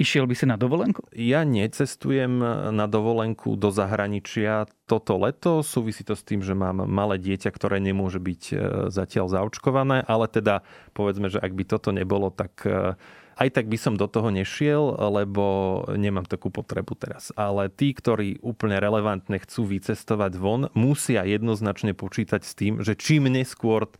Išiel 0.00 0.24
by 0.24 0.32
si 0.32 0.48
na 0.48 0.56
dovolenku? 0.56 1.04
Ja 1.12 1.44
necestujem 1.44 2.40
na 2.72 2.86
dovolenku 2.88 3.60
do 3.60 3.68
zahraničia 3.68 4.64
toto 4.88 5.20
leto. 5.20 5.60
Súvisí 5.60 6.00
to 6.00 6.16
s 6.16 6.24
tým, 6.24 6.40
že 6.40 6.56
mám 6.56 6.88
malé 6.88 7.20
dieťa, 7.20 7.52
ktoré 7.52 7.76
nemôže 7.76 8.16
byť 8.16 8.42
e, 8.50 8.54
zatiaľ 8.88 9.28
zaočkované, 9.28 10.00
ale 10.08 10.32
teda 10.32 10.64
povedzme, 10.96 11.28
že 11.28 11.36
ak 11.36 11.52
by 11.52 11.64
toto 11.68 11.92
nebolo, 11.92 12.32
tak 12.32 12.64
e, 12.64 12.96
aj 13.36 13.48
tak 13.52 13.68
by 13.68 13.76
som 13.76 14.00
do 14.00 14.08
toho 14.08 14.32
nešiel, 14.32 14.96
lebo 15.12 15.44
nemám 15.92 16.24
takú 16.24 16.48
potrebu 16.48 16.96
teraz. 16.96 17.28
Ale 17.36 17.68
tí, 17.68 17.92
ktorí 17.92 18.40
úplne 18.40 18.80
relevantne 18.80 19.36
chcú 19.44 19.76
vycestovať 19.76 20.32
von, 20.40 20.72
musia 20.72 21.20
jednoznačne 21.28 21.92
počítať 21.92 22.40
s 22.40 22.52
tým, 22.56 22.80
že 22.80 22.96
čím 22.96 23.28
neskôr 23.28 23.92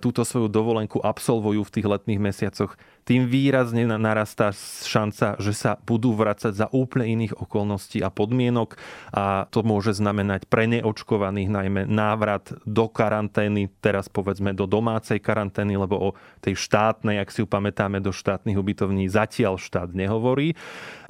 túto 0.00 0.24
svoju 0.24 0.48
dovolenku 0.48 0.98
absolvujú 1.04 1.60
v 1.68 1.72
tých 1.76 1.86
letných 1.86 2.20
mesiacoch, 2.20 2.80
tým 3.04 3.26
výrazne 3.26 3.88
narastá 3.88 4.52
šanca, 4.84 5.40
že 5.40 5.52
sa 5.56 5.80
budú 5.82 6.14
vracať 6.14 6.52
za 6.52 6.66
úplne 6.70 7.16
iných 7.18 7.36
okolností 7.38 8.04
a 8.04 8.12
podmienok 8.12 8.76
a 9.10 9.48
to 9.48 9.64
môže 9.66 9.98
znamenať 9.98 10.46
pre 10.46 10.68
neočkovaných 10.70 11.48
najmä 11.50 11.82
návrat 11.88 12.54
do 12.68 12.86
karantény, 12.86 13.72
teraz 13.82 14.06
povedzme 14.06 14.52
do 14.54 14.68
domácej 14.68 15.18
karantény, 15.18 15.80
lebo 15.80 15.96
o 15.98 16.08
tej 16.44 16.54
štátnej, 16.56 17.18
ak 17.18 17.32
si 17.32 17.42
ju 17.42 17.46
pamätáme, 17.48 17.98
do 17.98 18.14
štátnych 18.14 18.56
ubytovní 18.56 19.08
zatiaľ 19.10 19.58
štát 19.58 19.90
nehovorí. 19.92 20.54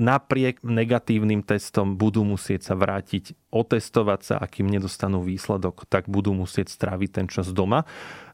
Napriek 0.00 0.64
negatívnym 0.64 1.44
testom 1.44 1.98
budú 1.98 2.24
musieť 2.24 2.72
sa 2.72 2.74
vrátiť, 2.78 3.36
otestovať 3.50 4.20
sa, 4.22 4.34
akým 4.38 4.70
nedostanú 4.70 5.20
výsledok, 5.20 5.84
tak 5.90 6.06
budú 6.06 6.32
musieť 6.32 6.70
stráviť 6.70 7.10
ten 7.10 7.26
čas 7.26 7.50
doma. 7.50 7.84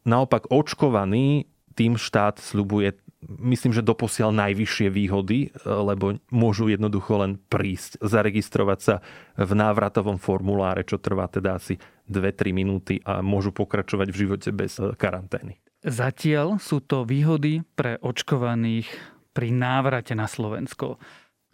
Naopak 0.07 0.47
očkovaní 0.53 1.49
tým 1.77 1.93
štát 1.93 2.41
slubuje 2.41 2.97
myslím, 3.25 3.73
že 3.73 3.85
doposiaľ 3.85 4.29
najvyššie 4.33 4.87
výhody, 4.93 5.49
lebo 5.65 6.21
môžu 6.29 6.69
jednoducho 6.69 7.17
len 7.17 7.41
prísť, 7.49 7.97
zaregistrovať 8.01 8.79
sa 8.79 8.95
v 9.37 9.51
návratovom 9.57 10.21
formuláre, 10.21 10.85
čo 10.85 11.01
trvá 11.01 11.25
teda 11.25 11.57
asi 11.57 11.81
2-3 12.05 12.53
minúty 12.53 13.01
a 13.01 13.25
môžu 13.25 13.49
pokračovať 13.51 14.07
v 14.13 14.19
živote 14.21 14.49
bez 14.53 14.77
karantény. 15.01 15.57
Zatiaľ 15.81 16.57
sú 16.61 16.81
to 16.81 17.05
výhody 17.05 17.65
pre 17.77 18.01
očkovaných 18.01 18.89
pri 19.33 19.53
návrate 19.53 20.17
na 20.17 20.25
Slovensko. 20.25 20.97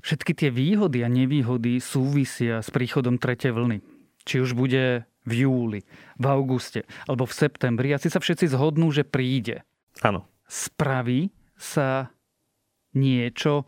Všetky 0.04 0.32
tie 0.36 0.50
výhody 0.52 1.04
a 1.04 1.12
nevýhody 1.12 1.80
súvisia 1.80 2.64
s 2.64 2.72
príchodom 2.72 3.20
tretej 3.20 3.52
vlny. 3.56 3.84
Či 4.24 4.40
už 4.40 4.56
bude 4.56 5.04
v 5.24 5.32
júli, 5.48 5.84
v 6.20 6.26
auguste 6.28 6.88
alebo 7.08 7.28
v 7.28 7.36
septembri. 7.36 7.92
Asi 7.92 8.08
sa 8.08 8.20
všetci 8.20 8.52
zhodnú, 8.52 8.92
že 8.92 9.08
príde. 9.08 9.64
Áno. 10.04 10.28
Spraví 10.48 11.32
sa 11.64 12.12
niečo, 12.92 13.64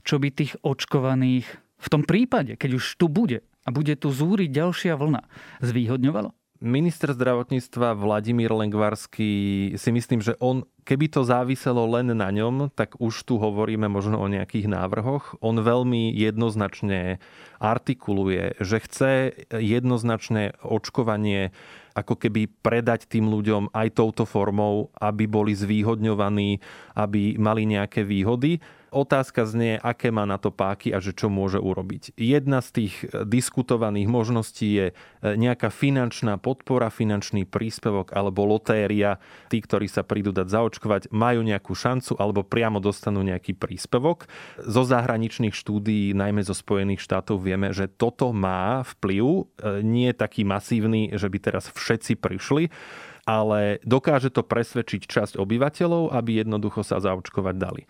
čo 0.00 0.16
by 0.16 0.28
tých 0.32 0.56
očkovaných 0.64 1.46
v 1.76 1.88
tom 1.92 2.02
prípade, 2.08 2.56
keď 2.56 2.80
už 2.80 2.96
tu 2.96 3.12
bude 3.12 3.44
a 3.64 3.68
bude 3.68 3.92
tu 4.00 4.08
zúriť 4.08 4.48
ďalšia 4.48 4.96
vlna, 4.96 5.28
zvýhodňovalo? 5.60 6.32
Minister 6.64 7.12
zdravotníctva 7.12 7.92
Vladimír 7.92 8.48
Lengvarský 8.48 9.32
si 9.76 9.90
myslím, 9.92 10.24
že 10.24 10.32
on, 10.40 10.64
keby 10.88 11.12
to 11.12 11.20
záviselo 11.20 11.84
len 11.84 12.08
na 12.16 12.32
ňom, 12.32 12.72
tak 12.72 12.96
už 12.96 13.26
tu 13.28 13.36
hovoríme 13.36 13.84
možno 13.90 14.16
o 14.16 14.30
nejakých 14.32 14.72
návrhoch. 14.72 15.36
On 15.44 15.60
veľmi 15.60 16.08
jednoznačne 16.14 17.20
artikuluje, 17.60 18.56
že 18.64 18.80
chce 18.80 19.12
jednoznačné 19.52 20.56
očkovanie 20.64 21.52
ako 21.94 22.18
keby 22.18 22.50
predať 22.60 23.06
tým 23.06 23.30
ľuďom 23.30 23.70
aj 23.70 23.88
touto 23.94 24.26
formou, 24.26 24.90
aby 24.98 25.30
boli 25.30 25.54
zvýhodňovaní, 25.54 26.58
aby 26.98 27.38
mali 27.38 27.70
nejaké 27.70 28.02
výhody. 28.02 28.58
Otázka 28.94 29.42
znie, 29.42 29.74
aké 29.82 30.14
má 30.14 30.22
na 30.22 30.38
to 30.38 30.54
páky 30.54 30.94
a 30.94 31.02
že 31.02 31.10
čo 31.10 31.26
môže 31.26 31.58
urobiť. 31.58 32.14
Jedna 32.14 32.62
z 32.62 32.68
tých 32.70 32.94
e, 33.02 33.26
diskutovaných 33.26 34.06
možností 34.06 34.68
je 34.70 34.86
e, 34.90 34.94
nejaká 35.34 35.74
finančná 35.74 36.38
podpora, 36.38 36.94
finančný 36.94 37.42
príspevok 37.42 38.14
alebo 38.14 38.46
lotéria. 38.46 39.18
Tí, 39.50 39.58
ktorí 39.58 39.90
sa 39.90 40.06
prídu 40.06 40.30
dať 40.30 40.46
zaočkovať, 40.46 41.02
majú 41.10 41.42
nejakú 41.42 41.74
šancu 41.74 42.14
alebo 42.22 42.46
priamo 42.46 42.78
dostanú 42.78 43.26
nejaký 43.26 43.58
príspevok. 43.58 44.30
Zo 44.62 44.86
zahraničných 44.86 45.58
štúdií, 45.58 46.14
najmä 46.14 46.46
zo 46.46 46.54
Spojených 46.54 47.02
štátov, 47.02 47.42
vieme, 47.42 47.74
že 47.74 47.90
toto 47.90 48.30
má 48.30 48.86
vplyv. 48.86 49.26
E, 49.26 49.42
nie 49.82 50.14
taký 50.14 50.46
masívny, 50.46 51.10
že 51.18 51.26
by 51.26 51.38
teraz 51.42 51.66
všetci 51.74 52.14
prišli 52.22 52.70
ale 53.24 53.80
dokáže 53.88 54.28
to 54.28 54.44
presvedčiť 54.44 55.08
časť 55.08 55.34
obyvateľov, 55.40 56.12
aby 56.12 56.44
jednoducho 56.44 56.84
sa 56.84 57.00
zaočkovať 57.00 57.56
dali. 57.56 57.82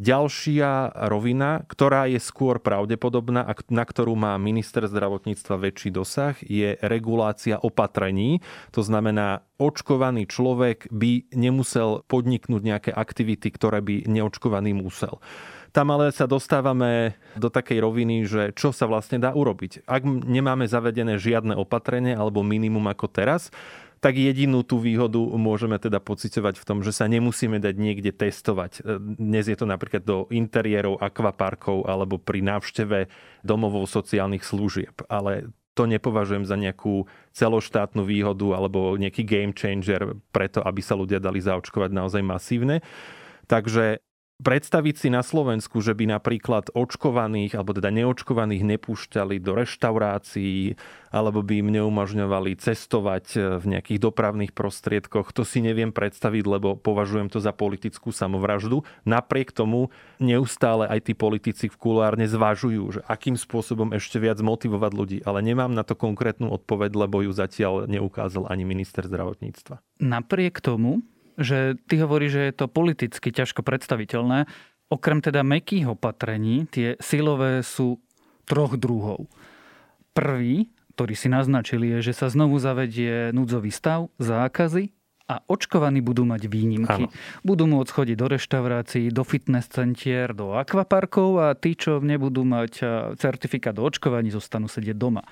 Ďalšia 0.00 0.96
rovina, 1.12 1.60
ktorá 1.68 2.08
je 2.08 2.16
skôr 2.16 2.56
pravdepodobná 2.56 3.44
a 3.44 3.52
na 3.68 3.84
ktorú 3.84 4.16
má 4.16 4.32
minister 4.40 4.88
zdravotníctva 4.88 5.60
väčší 5.60 5.92
dosah, 5.92 6.40
je 6.40 6.80
regulácia 6.80 7.60
opatrení. 7.60 8.40
To 8.72 8.80
znamená, 8.80 9.44
očkovaný 9.60 10.24
človek 10.24 10.88
by 10.88 11.28
nemusel 11.36 12.00
podniknúť 12.08 12.62
nejaké 12.64 12.90
aktivity, 12.96 13.52
ktoré 13.52 13.84
by 13.84 14.08
neočkovaný 14.08 14.72
musel. 14.72 15.20
Tam 15.70 15.92
ale 15.92 16.16
sa 16.16 16.24
dostávame 16.24 17.20
do 17.36 17.52
takej 17.52 17.78
roviny, 17.84 18.24
že 18.24 18.56
čo 18.56 18.72
sa 18.72 18.88
vlastne 18.88 19.22
dá 19.22 19.36
urobiť. 19.36 19.84
Ak 19.84 20.02
nemáme 20.08 20.64
zavedené 20.64 21.20
žiadne 21.20 21.54
opatrenie 21.54 22.16
alebo 22.16 22.40
minimum 22.40 22.88
ako 22.88 23.06
teraz, 23.06 23.52
tak 24.00 24.16
jedinú 24.16 24.64
tú 24.64 24.80
výhodu 24.80 25.20
môžeme 25.20 25.76
teda 25.76 26.00
pocitovať 26.00 26.56
v 26.56 26.64
tom, 26.64 26.78
že 26.80 26.96
sa 26.96 27.04
nemusíme 27.04 27.60
dať 27.60 27.74
niekde 27.76 28.16
testovať. 28.16 28.80
E, 28.80 28.96
dnes 29.20 29.44
je 29.44 29.56
to 29.56 29.68
napríklad 29.68 30.02
do 30.02 30.24
interiérov 30.32 30.96
akvaparkov 30.96 31.84
alebo 31.84 32.16
pri 32.16 32.40
návšteve 32.40 33.12
domovov 33.44 33.84
sociálnych 33.92 34.40
služieb. 34.40 34.96
Ale 35.12 35.52
to 35.76 35.84
nepovažujem 35.84 36.48
za 36.48 36.56
nejakú 36.56 37.06
celoštátnu 37.36 38.02
výhodu 38.02 38.56
alebo 38.56 38.96
nejaký 38.96 39.22
game 39.22 39.54
changer 39.54 40.16
preto, 40.32 40.64
aby 40.64 40.80
sa 40.80 40.96
ľudia 40.96 41.20
dali 41.20 41.38
zaočkovať 41.44 41.90
naozaj 41.92 42.22
masívne. 42.24 42.80
Takže 43.46 44.00
predstaviť 44.40 44.94
si 44.96 45.08
na 45.12 45.20
Slovensku, 45.20 45.84
že 45.84 45.92
by 45.92 46.16
napríklad 46.16 46.72
očkovaných 46.72 47.54
alebo 47.54 47.76
teda 47.76 47.92
neočkovaných 47.92 48.64
nepúšťali 48.64 49.36
do 49.38 49.52
reštaurácií 49.54 50.74
alebo 51.10 51.42
by 51.42 51.60
im 51.60 51.68
neumožňovali 51.74 52.56
cestovať 52.56 53.26
e, 53.34 53.38
v 53.58 53.64
nejakých 53.76 53.98
dopravných 53.98 54.52
prostriedkoch, 54.54 55.34
to 55.34 55.42
si 55.42 55.58
neviem 55.58 55.90
predstaviť, 55.90 56.44
lebo 56.46 56.78
považujem 56.78 57.26
to 57.28 57.42
za 57.42 57.50
politickú 57.50 58.14
samovraždu. 58.14 58.86
Napriek 59.02 59.50
tomu 59.50 59.90
neustále 60.22 60.86
aj 60.86 61.10
tí 61.10 61.12
politici 61.18 61.66
v 61.66 61.76
kulárne 61.76 62.30
zvažujú, 62.30 62.82
že 62.94 63.00
akým 63.10 63.34
spôsobom 63.34 63.90
ešte 63.92 64.22
viac 64.22 64.38
motivovať 64.38 64.92
ľudí, 64.94 65.18
ale 65.26 65.42
nemám 65.42 65.74
na 65.74 65.82
to 65.82 65.98
konkrétnu 65.98 66.48
odpoveď, 66.54 66.94
lebo 66.94 67.26
ju 67.26 67.34
zatiaľ 67.34 67.90
neukázal 67.90 68.46
ani 68.46 68.62
minister 68.62 69.02
zdravotníctva. 69.04 69.82
Napriek 69.98 70.62
tomu, 70.62 71.02
že 71.38 71.78
ty 71.86 72.00
hovoríš, 72.00 72.32
že 72.34 72.42
je 72.50 72.54
to 72.54 72.66
politicky 72.66 73.28
ťažko 73.30 73.62
predstaviteľné. 73.62 74.50
Okrem 74.90 75.22
teda 75.22 75.46
mekých 75.46 75.94
opatrení, 75.94 76.66
tie 76.66 76.98
silové 76.98 77.62
sú 77.62 78.02
troch 78.48 78.74
druhov. 78.74 79.30
Prvý, 80.10 80.66
ktorý 80.98 81.14
si 81.14 81.30
naznačili, 81.30 81.94
je, 81.94 82.10
že 82.10 82.18
sa 82.18 82.26
znovu 82.26 82.58
zavedie 82.58 83.30
núdzový 83.30 83.70
stav, 83.70 84.10
zákazy 84.18 84.90
a 85.30 85.38
očkovaní 85.46 86.02
budú 86.02 86.26
mať 86.26 86.50
výnimky. 86.50 87.06
Ano. 87.06 87.14
Budú 87.46 87.70
môcť 87.70 87.94
chodiť 87.94 88.16
do 88.18 88.26
reštaurácií, 88.34 89.14
do 89.14 89.22
fitness 89.22 89.70
centier, 89.70 90.34
do 90.34 90.58
akvaparkov 90.58 91.28
a 91.38 91.54
tí, 91.54 91.78
čo 91.78 92.02
nebudú 92.02 92.42
mať 92.42 92.82
certifikát 93.14 93.78
do 93.78 93.86
očkovaní, 93.86 94.34
zostanú 94.34 94.66
sedieť 94.66 94.98
doma. 94.98 95.22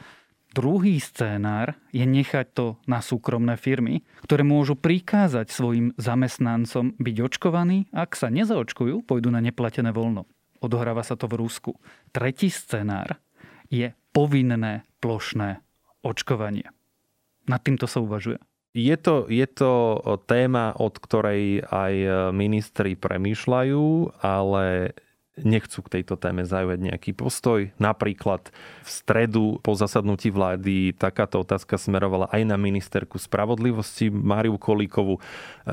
Druhý 0.58 0.98
scénár 0.98 1.78
je 1.94 2.02
nechať 2.02 2.50
to 2.50 2.66
na 2.90 2.98
súkromné 2.98 3.54
firmy, 3.54 4.02
ktoré 4.26 4.42
môžu 4.42 4.74
prikázať 4.74 5.54
svojim 5.54 5.94
zamestnancom 5.94 6.98
byť 6.98 7.16
očkovaní, 7.22 7.86
ak 7.94 8.18
sa 8.18 8.26
nezaočkujú, 8.26 9.06
pôjdu 9.06 9.30
na 9.30 9.38
neplatené 9.38 9.94
voľno. 9.94 10.26
Odohráva 10.58 11.06
sa 11.06 11.14
to 11.14 11.30
v 11.30 11.38
Rusku. 11.38 11.78
Tretí 12.10 12.50
scénár 12.50 13.22
je 13.70 13.94
povinné 14.10 14.82
plošné 14.98 15.62
očkovanie. 16.02 16.66
Nad 17.46 17.62
týmto 17.62 17.86
sa 17.86 18.02
uvažuje. 18.02 18.42
Je 18.74 18.98
to, 18.98 19.30
je 19.30 19.46
to 19.46 20.02
téma, 20.26 20.74
od 20.74 20.98
ktorej 20.98 21.62
aj 21.70 21.94
ministri 22.34 22.98
premýšľajú, 22.98 24.18
ale 24.26 24.90
nechcú 25.42 25.84
k 25.86 26.00
tejto 26.00 26.18
téme 26.18 26.42
zaujať 26.46 26.78
nejaký 26.78 27.10
postoj. 27.14 27.70
Napríklad 27.78 28.50
v 28.82 28.88
stredu 28.88 29.58
po 29.62 29.74
zasadnutí 29.74 30.30
vlády 30.30 30.96
takáto 30.96 31.42
otázka 31.42 31.78
smerovala 31.78 32.30
aj 32.30 32.42
na 32.46 32.56
ministerku 32.56 33.16
spravodlivosti 33.16 34.10
Máriu 34.10 34.56
Kolíkovu, 34.58 35.18
e, 35.18 35.20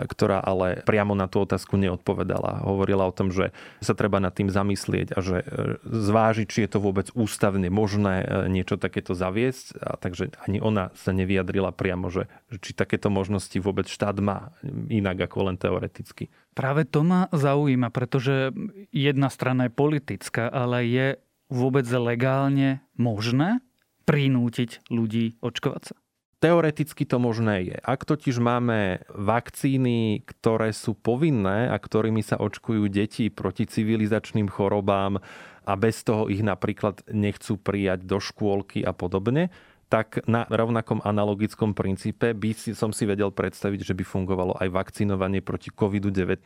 ktorá 0.05 0.41
ale 0.41 0.81
priamo 0.85 1.13
na 1.17 1.25
tú 1.25 1.41
otázku 1.43 1.77
neodpovedala. 1.79 2.65
Hovorila 2.65 3.07
o 3.09 3.15
tom, 3.15 3.29
že 3.29 3.53
sa 3.81 3.97
treba 3.97 4.21
nad 4.21 4.33
tým 4.33 4.51
zamyslieť 4.51 5.15
a 5.15 5.19
že 5.21 5.37
e, 5.41 5.45
zvážiť, 5.83 6.47
či 6.49 6.59
je 6.65 6.69
to 6.75 6.79
vôbec 6.79 7.09
ústavne 7.17 7.67
možné 7.69 8.23
e, 8.23 8.27
niečo 8.49 8.77
takéto 8.77 9.17
zaviesť. 9.17 9.79
A 9.81 9.97
takže 9.97 10.33
ani 10.45 10.61
ona 10.61 10.93
sa 10.97 11.15
nevyjadrila 11.15 11.73
priamo, 11.73 12.07
že 12.13 12.29
či 12.61 12.77
takéto 12.77 13.09
možnosti 13.09 13.55
vôbec 13.59 13.89
štát 13.89 14.17
má 14.21 14.53
inak 14.89 15.27
ako 15.29 15.51
len 15.51 15.57
teoreticky. 15.57 16.29
Práve 16.55 16.87
to 16.87 17.03
ma 17.03 17.27
zaujíma, 17.35 17.91
pretože 17.91 18.55
jedna 18.95 19.27
strana 19.27 19.67
je 19.67 19.75
politická, 19.75 20.47
ale 20.47 20.87
je 20.87 21.07
vôbec 21.51 21.83
legálne 21.91 22.79
možné 22.95 23.59
prinútiť 24.07 24.87
ľudí 24.87 25.35
očkovať 25.43 25.91
sa? 25.91 25.95
Teoreticky 26.39 27.03
to 27.03 27.17
možné 27.17 27.73
je. 27.73 27.77
Ak 27.81 28.05
totiž 28.05 28.37
máme 28.37 29.01
vakcíny, 29.11 30.23
ktoré 30.23 30.71
sú 30.71 30.93
povinné 30.93 31.71
a 31.71 31.77
ktorými 31.79 32.21
sa 32.21 32.37
očkujú 32.37 32.85
deti 32.87 33.33
proti 33.33 33.65
civilizačným 33.65 34.47
chorobám 34.47 35.19
a 35.65 35.73
bez 35.73 36.05
toho 36.05 36.29
ich 36.29 36.45
napríklad 36.45 37.01
nechcú 37.09 37.57
prijať 37.57 38.05
do 38.05 38.21
škôlky 38.21 38.85
a 38.85 38.93
podobne, 38.93 39.49
tak 39.87 40.25
na 40.25 40.49
rovnakom 40.49 41.01
analogickom 41.05 41.77
princípe 41.77 42.33
by 42.33 42.51
si, 42.57 42.71
som 42.73 42.89
si 42.89 43.05
vedel 43.05 43.29
predstaviť, 43.29 43.81
že 43.85 43.93
by 43.93 44.03
fungovalo 44.03 44.57
aj 44.57 44.73
vakcinovanie 44.73 45.45
proti 45.45 45.69
COVID-19. 45.69 46.45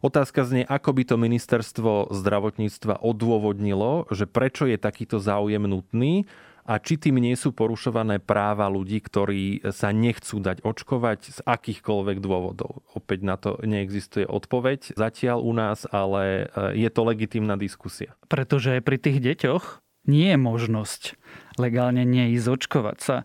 Otázka 0.00 0.48
znie, 0.48 0.64
ako 0.64 0.96
by 0.96 1.02
to 1.04 1.16
ministerstvo 1.20 2.08
zdravotníctva 2.08 3.04
odôvodnilo, 3.04 4.08
že 4.08 4.24
prečo 4.24 4.64
je 4.64 4.80
takýto 4.80 5.20
záujem 5.20 5.60
nutný 5.68 6.24
a 6.64 6.80
či 6.80 6.96
tým 6.96 7.20
nie 7.20 7.36
sú 7.36 7.52
porušované 7.52 8.16
práva 8.16 8.70
ľudí, 8.72 8.96
ktorí 9.04 9.60
sa 9.74 9.92
nechcú 9.92 10.40
dať 10.40 10.64
očkovať 10.64 11.20
z 11.34 11.38
akýchkoľvek 11.44 12.16
dôvodov. 12.22 12.80
Opäť 12.96 13.20
na 13.20 13.36
to 13.36 13.60
neexistuje 13.60 14.24
odpoveď 14.24 14.96
zatiaľ 14.96 15.44
u 15.44 15.52
nás, 15.52 15.84
ale 15.92 16.48
e, 16.48 16.80
je 16.80 16.88
to 16.88 17.00
legitimná 17.04 17.60
diskusia. 17.60 18.16
Pretože 18.32 18.80
pri 18.80 18.96
tých 18.96 19.20
deťoch 19.20 19.84
nie 20.08 20.32
je 20.32 20.38
možnosť 20.40 21.02
legálne 21.60 22.08
neísť 22.08 22.46
očkovať 22.48 22.98
sa. 22.98 23.16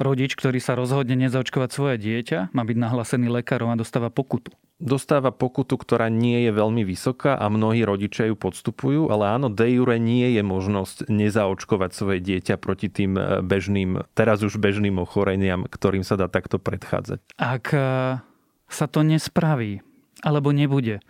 Rodič, 0.00 0.32
ktorý 0.32 0.60
sa 0.64 0.76
rozhodne 0.76 1.12
nezaočkovať 1.16 1.70
svoje 1.72 1.96
dieťa, 2.00 2.56
má 2.56 2.62
byť 2.64 2.76
nahlásený 2.76 3.28
lekárom 3.28 3.68
a 3.68 3.76
dostáva 3.76 4.08
pokutu. 4.08 4.52
Dostáva 4.80 5.28
pokutu, 5.28 5.76
ktorá 5.76 6.08
nie 6.08 6.48
je 6.48 6.56
veľmi 6.56 6.88
vysoká 6.88 7.36
a 7.36 7.52
mnohí 7.52 7.84
rodičia 7.84 8.32
ju 8.32 8.36
podstupujú, 8.36 9.12
ale 9.12 9.28
áno, 9.36 9.52
de 9.52 9.76
jure 9.76 10.00
nie 10.00 10.24
je 10.32 10.40
možnosť 10.40 11.04
nezaočkovať 11.12 11.90
svoje 11.92 12.24
dieťa 12.24 12.56
proti 12.56 12.88
tým 12.88 13.12
e, 13.20 13.44
bežným, 13.44 14.08
teraz 14.16 14.40
už 14.40 14.56
bežným 14.56 14.96
ochoreniam, 14.96 15.68
ktorým 15.68 16.00
sa 16.00 16.16
dá 16.16 16.32
takto 16.32 16.56
predchádzať. 16.56 17.20
Ak 17.36 17.76
e, 17.76 18.24
sa 18.72 18.86
to 18.88 19.04
nespraví, 19.04 19.84
alebo 20.24 20.48
nebude 20.48 21.04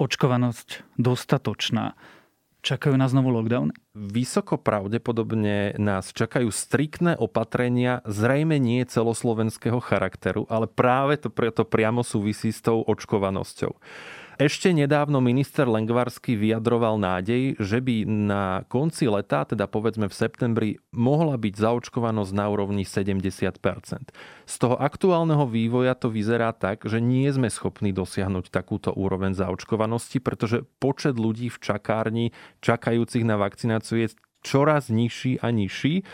očkovanosť 0.00 0.88
dostatočná, 0.96 1.92
Čakajú 2.60 2.92
nás 2.92 3.16
znovu 3.16 3.32
lockdowny? 3.32 3.72
Vysoko 3.96 4.60
pravdepodobne 4.60 5.72
nás 5.80 6.12
čakajú 6.12 6.52
striktné 6.52 7.16
opatrenia, 7.16 8.04
zrejme 8.04 8.60
nie 8.60 8.84
celoslovenského 8.84 9.80
charakteru, 9.80 10.44
ale 10.52 10.68
práve 10.68 11.16
to 11.16 11.32
preto 11.32 11.64
priamo 11.64 12.04
súvisí 12.04 12.52
s 12.52 12.60
tou 12.60 12.84
očkovanosťou. 12.84 13.72
Ešte 14.40 14.72
nedávno 14.72 15.20
minister 15.20 15.68
Lengvarsky 15.68 16.32
vyjadroval 16.32 16.96
nádej, 16.96 17.60
že 17.60 17.76
by 17.84 18.08
na 18.08 18.64
konci 18.72 19.04
leta, 19.04 19.44
teda 19.44 19.68
povedzme 19.68 20.08
v 20.08 20.16
septembri, 20.16 20.70
mohla 20.96 21.36
byť 21.36 21.60
zaočkovanosť 21.60 22.32
na 22.32 22.48
úrovni 22.48 22.88
70% 22.88 23.60
Z 24.48 24.54
toho 24.56 24.80
aktuálneho 24.80 25.44
vývoja 25.44 25.92
to 25.92 26.08
vyzerá 26.08 26.56
tak, 26.56 26.88
že 26.88 27.04
nie 27.04 27.28
sme 27.28 27.52
schopní 27.52 27.92
dosiahnuť 27.92 28.48
takúto 28.48 28.96
úroveň 28.96 29.36
zaočkovanosti, 29.36 30.24
pretože 30.24 30.64
počet 30.80 31.20
ľudí 31.20 31.52
v 31.52 31.60
čakárni 31.60 32.32
čakajúcich 32.64 33.28
na 33.28 33.36
vakcináciu 33.36 34.08
je 34.08 34.16
čoraz 34.40 34.88
nižší 34.88 35.36
a 35.44 35.52
nižší. 35.52 36.08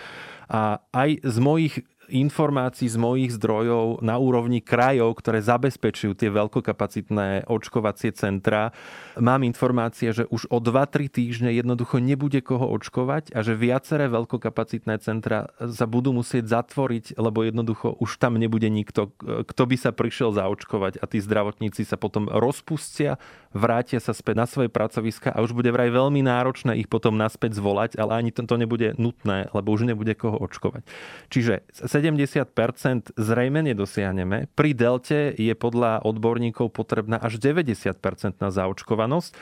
A 0.51 0.83
aj 0.91 1.23
z 1.23 1.37
mojich 1.39 1.75
informácií 2.09 2.87
z 2.87 2.99
mojich 2.99 3.35
zdrojov 3.35 4.03
na 4.03 4.17
úrovni 4.21 4.63
krajov, 4.63 5.19
ktoré 5.19 5.43
zabezpečujú 5.43 6.15
tie 6.15 6.31
veľkokapacitné 6.31 7.49
očkovacie 7.51 8.15
centra, 8.15 8.71
mám 9.19 9.43
informácie, 9.43 10.13
že 10.13 10.25
už 10.31 10.49
o 10.51 10.59
2-3 10.63 11.11
týždne 11.11 11.51
jednoducho 11.51 11.99
nebude 11.99 12.39
koho 12.43 12.69
očkovať 12.77 13.35
a 13.35 13.43
že 13.43 13.59
viaceré 13.59 14.07
veľkokapacitné 14.13 15.03
centra 15.03 15.51
sa 15.59 15.87
budú 15.89 16.15
musieť 16.15 16.47
zatvoriť, 16.47 17.19
lebo 17.19 17.43
jednoducho 17.43 17.97
už 17.99 18.21
tam 18.23 18.39
nebude 18.39 18.69
nikto, 18.71 19.11
kto 19.21 19.63
by 19.67 19.77
sa 19.79 19.91
prišiel 19.91 20.37
zaočkovať 20.37 21.01
a 21.01 21.05
tí 21.11 21.19
zdravotníci 21.19 21.83
sa 21.83 21.99
potom 21.99 22.31
rozpustia, 22.31 23.19
vrátia 23.57 23.99
sa 23.99 24.13
späť 24.13 24.35
na 24.37 24.47
svoje 24.47 24.69
pracoviska 24.69 25.33
a 25.33 25.41
už 25.41 25.57
bude 25.57 25.73
vraj 25.73 25.89
veľmi 25.89 26.21
náročné 26.21 26.77
ich 26.77 26.93
potom 26.93 27.17
naspäť 27.17 27.57
zvolať, 27.57 27.97
ale 27.97 28.21
ani 28.21 28.31
to 28.31 28.45
nebude 28.55 28.95
nutné, 29.01 29.49
lebo 29.57 29.73
už 29.73 29.89
nebude 29.89 30.13
koho 30.13 30.37
očkovať. 30.37 30.85
Čiže 31.33 31.65
70% 31.97 33.17
zrejme 33.17 33.65
nedosiahneme. 33.65 34.53
Pri 34.53 34.71
delte 34.77 35.33
je 35.33 35.55
podľa 35.57 36.05
odborníkov 36.05 36.69
potrebná 36.77 37.17
až 37.17 37.41
90% 37.41 37.97
na 38.37 38.53
zaočkovanosť. 38.53 39.33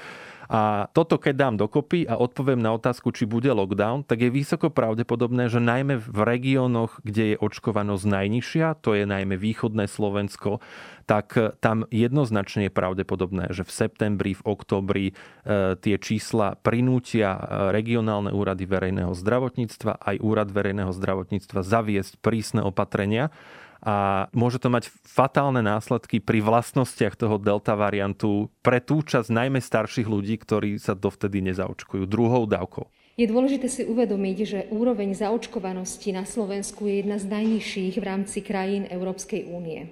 A 0.49 0.91
toto 0.93 1.17
keď 1.17 1.35
dám 1.35 1.55
dokopy 1.57 2.05
a 2.05 2.21
odpoviem 2.21 2.61
na 2.61 2.77
otázku, 2.77 3.13
či 3.13 3.25
bude 3.25 3.49
lockdown, 3.49 4.05
tak 4.05 4.25
je 4.25 4.31
vysoko 4.33 4.69
pravdepodobné, 4.69 5.49
že 5.49 5.63
najmä 5.63 6.01
v 6.01 6.19
regiónoch, 6.21 7.01
kde 7.01 7.35
je 7.35 7.41
očkovanosť 7.41 8.05
najnižšia, 8.05 8.67
to 8.81 8.93
je 8.97 9.05
najmä 9.09 9.41
východné 9.41 9.89
Slovensko, 9.89 10.61
tak 11.05 11.37
tam 11.61 11.85
jednoznačne 11.93 12.69
je 12.69 12.73
pravdepodobné, 12.73 13.53
že 13.53 13.65
v 13.65 13.73
septembri, 13.73 14.33
v 14.33 14.43
oktobri 14.49 15.07
e, 15.13 15.15
tie 15.77 15.97
čísla 16.01 16.57
prinútia 16.57 17.37
e, 17.37 17.41
regionálne 17.77 18.33
úrady 18.33 18.65
verejného 18.65 19.13
zdravotníctva 19.13 20.01
aj 20.01 20.17
úrad 20.25 20.49
verejného 20.49 20.93
zdravotníctva 20.97 21.61
zaviesť 21.61 22.21
prísne 22.25 22.65
opatrenia, 22.65 23.29
a 23.85 24.27
môže 24.33 24.57
to 24.57 24.73
mať 24.73 24.89
fatálne 25.05 25.61
následky 25.61 26.17
pri 26.17 26.41
vlastnostiach 26.41 27.21
toho 27.21 27.37
delta 27.37 27.77
variantu 27.77 28.49
pre 28.65 28.81
tú 28.81 29.05
časť 29.05 29.29
najmä 29.29 29.61
starších 29.61 30.09
ľudí, 30.09 30.41
ktorí 30.41 30.81
sa 30.81 30.97
dovtedy 30.97 31.45
nezaočkujú 31.45 32.09
druhou 32.09 32.49
dávkou. 32.49 32.89
Je 33.15 33.31
dôležité 33.31 33.71
si 33.71 33.87
uvedomiť, 33.87 34.37
že 34.43 34.61
úroveň 34.75 35.15
zaočkovanosti 35.15 36.11
na 36.17 36.27
Slovensku 36.27 36.89
je 36.89 37.05
jedna 37.05 37.21
z 37.21 37.31
najnižších 37.31 37.95
v 38.01 38.05
rámci 38.09 38.43
krajín 38.43 38.89
Európskej 38.91 39.47
únie. 39.47 39.87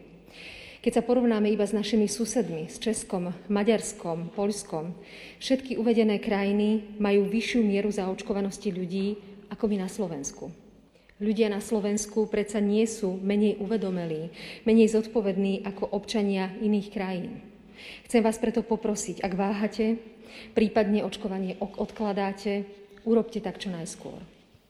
Keď 0.83 0.99
sa 0.99 1.07
porovnáme 1.07 1.47
iba 1.47 1.63
s 1.63 1.71
našimi 1.71 2.11
susedmi, 2.11 2.67
s 2.67 2.83
Českom, 2.83 3.31
Maďarskom, 3.47 4.35
Polskom, 4.35 4.99
všetky 5.39 5.79
uvedené 5.79 6.19
krajiny 6.19 6.99
majú 6.99 7.31
vyššiu 7.31 7.63
mieru 7.63 7.95
zaočkovanosti 7.95 8.75
ľudí 8.75 9.15
ako 9.55 9.71
my 9.71 9.77
na 9.85 9.87
Slovensku. 9.87 10.62
Ľudia 11.23 11.55
na 11.55 11.63
Slovensku 11.63 12.27
predsa 12.27 12.59
nie 12.59 12.83
sú 12.83 13.15
menej 13.15 13.63
uvedomelí, 13.63 14.35
menej 14.67 14.91
zodpovední 14.91 15.63
ako 15.63 15.87
občania 15.95 16.51
iných 16.59 16.91
krajín. 16.91 17.39
Chcem 18.11 18.27
vás 18.27 18.43
preto 18.43 18.67
poprosiť, 18.67 19.23
ak 19.23 19.33
váhate, 19.39 20.03
prípadne 20.59 21.07
očkovanie 21.07 21.63
odkladáte, 21.63 22.67
urobte 23.07 23.39
tak 23.39 23.63
čo 23.63 23.71
najskôr. 23.71 24.19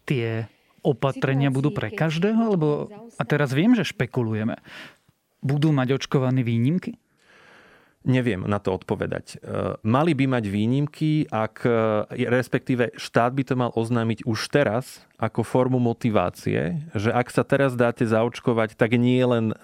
Tie 0.04 0.44
opatrenia 0.84 1.48
budú 1.48 1.72
pre 1.72 1.88
každého, 1.88 2.52
alebo 2.52 2.92
a 3.16 3.22
teraz 3.24 3.56
viem, 3.56 3.72
že 3.72 3.88
špekulujeme. 3.88 4.60
Budú 5.40 5.72
mať 5.72 6.04
očkovaní 6.04 6.44
výnimky? 6.44 7.00
Neviem 8.02 8.42
na 8.50 8.58
to 8.58 8.74
odpovedať. 8.74 9.38
E, 9.38 9.78
mali 9.86 10.10
by 10.18 10.26
mať 10.26 10.44
výnimky, 10.50 11.30
ak, 11.30 11.62
e, 11.62 12.26
respektíve 12.26 12.98
štát 12.98 13.30
by 13.30 13.42
to 13.46 13.54
mal 13.54 13.70
oznámiť 13.78 14.26
už 14.26 14.50
teraz 14.50 15.06
ako 15.22 15.46
formu 15.46 15.78
motivácie, 15.78 16.82
že 16.98 17.14
ak 17.14 17.30
sa 17.30 17.46
teraz 17.46 17.78
dáte 17.78 18.02
zaočkovať, 18.02 18.74
tak 18.74 18.98
nie 18.98 19.22
len 19.22 19.54
e, 19.54 19.56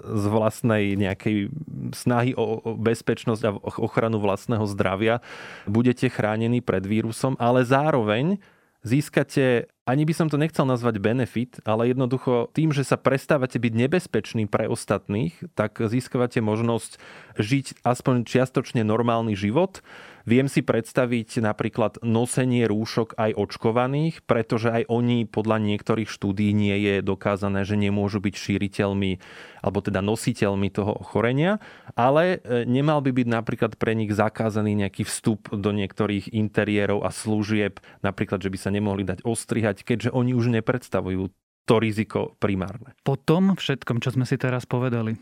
z 0.00 0.24
vlastnej 0.32 0.96
nejakej 0.96 1.52
snahy 1.92 2.32
o 2.32 2.72
bezpečnosť 2.72 3.42
a 3.44 3.52
ochranu 3.76 4.16
vlastného 4.16 4.64
zdravia 4.64 5.20
budete 5.68 6.08
chránení 6.08 6.64
pred 6.64 6.88
vírusom, 6.88 7.36
ale 7.36 7.68
zároveň 7.68 8.40
získate 8.80 9.68
ani 9.84 10.08
by 10.08 10.14
som 10.16 10.32
to 10.32 10.40
nechcel 10.40 10.64
nazvať 10.64 10.96
benefit, 10.96 11.60
ale 11.68 11.92
jednoducho 11.92 12.48
tým, 12.56 12.72
že 12.72 12.88
sa 12.88 12.96
prestávate 12.96 13.60
byť 13.60 13.72
nebezpečný 13.84 14.48
pre 14.48 14.64
ostatných, 14.64 15.36
tak 15.52 15.76
získavate 15.76 16.40
možnosť 16.40 16.96
žiť 17.36 17.84
aspoň 17.84 18.24
čiastočne 18.24 18.80
normálny 18.80 19.36
život. 19.36 19.84
Viem 20.24 20.48
si 20.48 20.64
predstaviť 20.64 21.44
napríklad 21.44 22.00
nosenie 22.00 22.64
rúšok 22.64 23.12
aj 23.20 23.36
očkovaných, 23.36 24.24
pretože 24.24 24.72
aj 24.72 24.88
oni 24.88 25.28
podľa 25.28 25.60
niektorých 25.60 26.08
štúdí 26.08 26.48
nie 26.56 26.80
je 26.80 27.04
dokázané, 27.04 27.68
že 27.68 27.76
nemôžu 27.76 28.24
byť 28.24 28.32
šíriteľmi 28.32 29.20
alebo 29.64 29.80
teda 29.80 30.04
nositeľmi 30.04 30.68
toho 30.72 30.92
ochorenia, 30.96 31.60
ale 31.96 32.40
e, 32.44 32.68
nemal 32.68 33.00
by 33.00 33.16
byť 33.16 33.28
napríklad 33.28 33.72
pre 33.80 33.96
nich 33.96 34.12
zakázaný 34.12 34.76
nejaký 34.76 35.08
vstup 35.08 35.48
do 35.52 35.72
niektorých 35.72 36.32
interiérov 36.36 37.00
a 37.04 37.08
služieb, 37.08 37.80
napríklad, 38.04 38.44
že 38.44 38.52
by 38.52 38.58
sa 38.60 38.68
nemohli 38.72 39.08
dať 39.08 39.24
ostrihať, 39.24 39.73
keďže 39.82 40.14
oni 40.14 40.36
už 40.36 40.54
nepredstavujú 40.54 41.32
to 41.64 41.74
riziko 41.80 42.36
primárne. 42.38 42.92
Po 43.02 43.16
tom 43.16 43.56
všetkom, 43.56 44.04
čo 44.04 44.12
sme 44.12 44.28
si 44.28 44.36
teraz 44.36 44.68
povedali, 44.68 45.16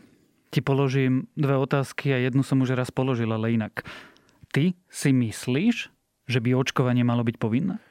ti 0.53 0.59
položím 0.61 1.25
dve 1.33 1.57
otázky 1.57 2.13
a 2.13 2.21
jednu 2.21 2.45
som 2.45 2.61
už 2.61 2.77
raz 2.77 2.93
položil, 2.93 3.31
ale 3.31 3.55
inak. 3.57 3.81
Ty 4.53 4.77
si 4.91 5.09
myslíš, 5.09 5.89
že 6.29 6.39
by 6.43 6.53
očkovanie 6.53 7.01
malo 7.01 7.25
byť 7.25 7.41
povinné? 7.41 7.81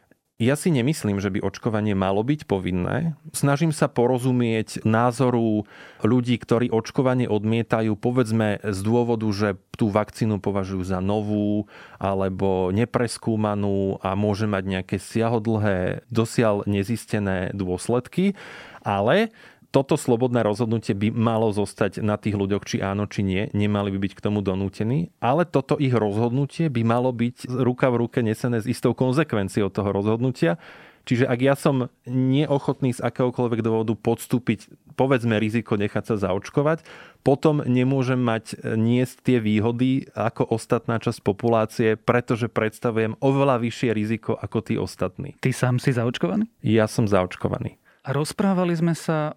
Ja 0.43 0.59
si 0.59 0.75
nemyslím, 0.75 1.23
že 1.23 1.31
by 1.31 1.39
očkovanie 1.39 1.95
malo 1.95 2.27
byť 2.27 2.51
povinné. 2.51 3.15
Snažím 3.31 3.71
sa 3.71 3.87
porozumieť 3.87 4.83
názoru 4.83 5.71
ľudí, 6.03 6.35
ktorí 6.35 6.67
očkovanie 6.67 7.31
odmietajú, 7.31 7.95
povedzme 7.95 8.59
z 8.59 8.79
dôvodu, 8.83 9.31
že 9.31 9.55
tú 9.79 9.95
vakcínu 9.95 10.43
považujú 10.43 10.83
za 10.83 10.99
novú 10.99 11.71
alebo 12.03 12.75
nepreskúmanú 12.75 14.03
a 14.03 14.19
môže 14.19 14.51
mať 14.51 14.65
nejaké 14.67 14.97
siahodlhé, 14.99 16.03
dosiaľ 16.11 16.67
nezistené 16.67 17.55
dôsledky. 17.55 18.35
Ale 18.83 19.31
toto 19.73 19.97
slobodné 19.97 20.45
rozhodnutie 20.45 20.93
by 20.93 21.09
malo 21.09 21.49
zostať 21.49 22.05
na 22.05 22.21
tých 22.21 22.37
ľuďoch, 22.37 22.69
či 22.69 22.85
áno, 22.85 23.09
či 23.09 23.25
nie. 23.25 23.49
Nemali 23.57 23.89
by 23.97 23.99
byť 24.05 24.13
k 24.13 24.25
tomu 24.25 24.45
donútení. 24.45 25.09
Ale 25.19 25.49
toto 25.49 25.81
ich 25.81 25.97
rozhodnutie 25.97 26.69
by 26.69 26.85
malo 26.85 27.09
byť 27.09 27.49
ruka 27.49 27.89
v 27.89 28.05
ruke 28.05 28.21
nesené 28.21 28.61
s 28.61 28.69
istou 28.69 28.93
konsekvenciou 28.93 29.73
toho 29.73 29.89
rozhodnutia. 29.91 30.61
Čiže 31.03 31.27
ak 31.27 31.41
ja 31.43 31.59
som 31.59 31.91
neochotný 32.07 32.95
z 32.95 33.03
akéhokoľvek 33.03 33.61
dôvodu 33.67 33.91
podstúpiť, 33.99 34.71
povedzme, 34.95 35.35
riziko 35.35 35.75
nechať 35.75 36.15
sa 36.15 36.31
zaočkovať, 36.31 36.87
potom 37.27 37.65
nemôžem 37.67 38.21
mať 38.23 38.55
niesť 38.79 39.17
tie 39.27 39.39
výhody 39.43 40.07
ako 40.15 40.47
ostatná 40.55 41.03
časť 41.03 41.19
populácie, 41.27 41.99
pretože 41.99 42.47
predstavujem 42.47 43.19
oveľa 43.19 43.59
vyššie 43.67 43.91
riziko 43.91 44.39
ako 44.39 44.59
tí 44.63 44.75
ostatní. 44.79 45.35
Ty 45.43 45.51
sám 45.51 45.83
si 45.83 45.91
zaočkovaný? 45.91 46.47
Ja 46.63 46.87
som 46.87 47.11
zaočkovaný. 47.11 47.83
A 48.07 48.15
rozprávali 48.15 48.75
sme 48.75 48.95
sa 48.95 49.35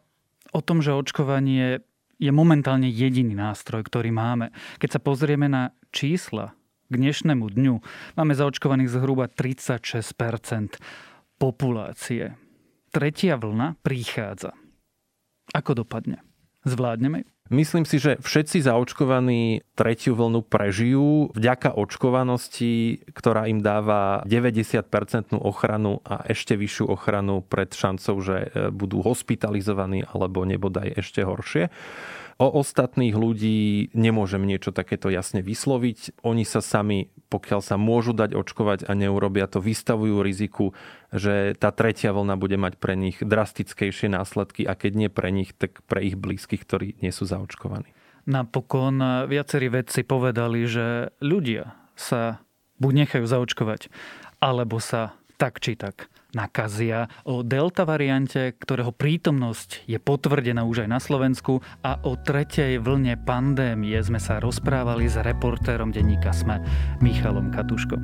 o 0.56 0.64
tom, 0.64 0.80
že 0.80 0.96
očkovanie 0.96 1.84
je 2.16 2.32
momentálne 2.32 2.88
jediný 2.88 3.36
nástroj, 3.36 3.84
ktorý 3.84 4.16
máme. 4.16 4.56
Keď 4.80 4.90
sa 4.96 5.04
pozrieme 5.04 5.52
na 5.52 5.76
čísla 5.92 6.56
k 6.88 6.94
dnešnému 6.96 7.44
dňu, 7.44 7.76
máme 8.16 8.34
zaočkovaných 8.40 8.88
zhruba 8.88 9.28
36% 9.28 10.80
populácie. 11.36 12.40
Tretia 12.96 13.36
vlna 13.36 13.76
prichádza. 13.84 14.56
Ako 15.52 15.84
dopadne? 15.84 16.24
Zvládneme 16.64 17.28
ju? 17.28 17.35
Myslím 17.54 17.86
si, 17.86 18.02
že 18.02 18.18
všetci 18.26 18.66
zaočkovaní 18.66 19.62
tretiu 19.78 20.18
vlnu 20.18 20.42
prežijú 20.50 21.30
vďaka 21.38 21.78
očkovanosti, 21.78 23.06
ktorá 23.14 23.46
im 23.46 23.62
dáva 23.62 24.26
90% 24.26 25.38
ochranu 25.38 26.02
a 26.02 26.26
ešte 26.26 26.58
vyššiu 26.58 26.90
ochranu 26.90 27.46
pred 27.46 27.70
šancou, 27.70 28.18
že 28.26 28.50
e, 28.50 28.74
budú 28.74 29.06
hospitalizovaní 29.06 30.10
alebo 30.10 30.42
nebodaj 30.42 30.98
ešte 30.98 31.22
horšie. 31.22 31.70
O 32.36 32.52
ostatných 32.52 33.16
ľudí 33.16 33.88
nemôžem 33.96 34.44
niečo 34.44 34.76
takéto 34.76 35.08
jasne 35.08 35.40
vysloviť. 35.40 36.20
Oni 36.28 36.44
sa 36.44 36.60
sami, 36.60 37.08
pokiaľ 37.32 37.64
sa 37.64 37.80
môžu 37.80 38.12
dať 38.12 38.36
očkovať 38.36 38.80
a 38.84 38.92
neurobia 38.92 39.48
to, 39.48 39.64
vystavujú 39.64 40.20
riziku, 40.20 40.76
že 41.16 41.56
tá 41.56 41.72
tretia 41.72 42.12
vlna 42.12 42.36
bude 42.36 42.60
mať 42.60 42.76
pre 42.76 43.00
nich 43.00 43.24
drastickejšie 43.24 44.12
následky 44.12 44.68
a 44.68 44.76
keď 44.76 44.92
nie 45.00 45.08
pre 45.08 45.32
nich, 45.32 45.56
tak 45.56 45.80
pre 45.88 46.04
ich 46.04 46.20
blízkych, 46.20 46.60
ktorí 46.68 47.00
nie 47.00 47.16
sú 47.16 47.24
zaočkovaní. 47.24 47.96
Napokon 48.28 49.00
viacerí 49.32 49.72
vedci 49.72 50.04
povedali, 50.04 50.68
že 50.68 51.16
ľudia 51.24 51.72
sa 51.96 52.44
buď 52.84 53.08
nechajú 53.08 53.26
zaočkovať, 53.32 53.88
alebo 54.44 54.84
sa 54.84 55.16
tak 55.38 55.60
či 55.60 55.76
tak 55.76 56.10
nakazia, 56.36 57.08
o 57.24 57.42
delta 57.42 57.88
variante, 57.88 58.52
ktorého 58.60 58.92
prítomnosť 58.92 59.88
je 59.88 59.96
potvrdená 59.96 60.68
už 60.68 60.84
aj 60.86 60.90
na 60.92 61.00
Slovensku 61.00 61.64
a 61.80 61.96
o 62.04 62.20
tretej 62.20 62.84
vlne 62.84 63.16
pandémie 63.24 63.96
sme 64.04 64.20
sa 64.20 64.44
rozprávali 64.44 65.08
s 65.08 65.16
reportérom 65.16 65.96
denníka 65.96 66.36
SME 66.36 66.60
Michalom 67.00 67.56
Katuškom. 67.56 68.04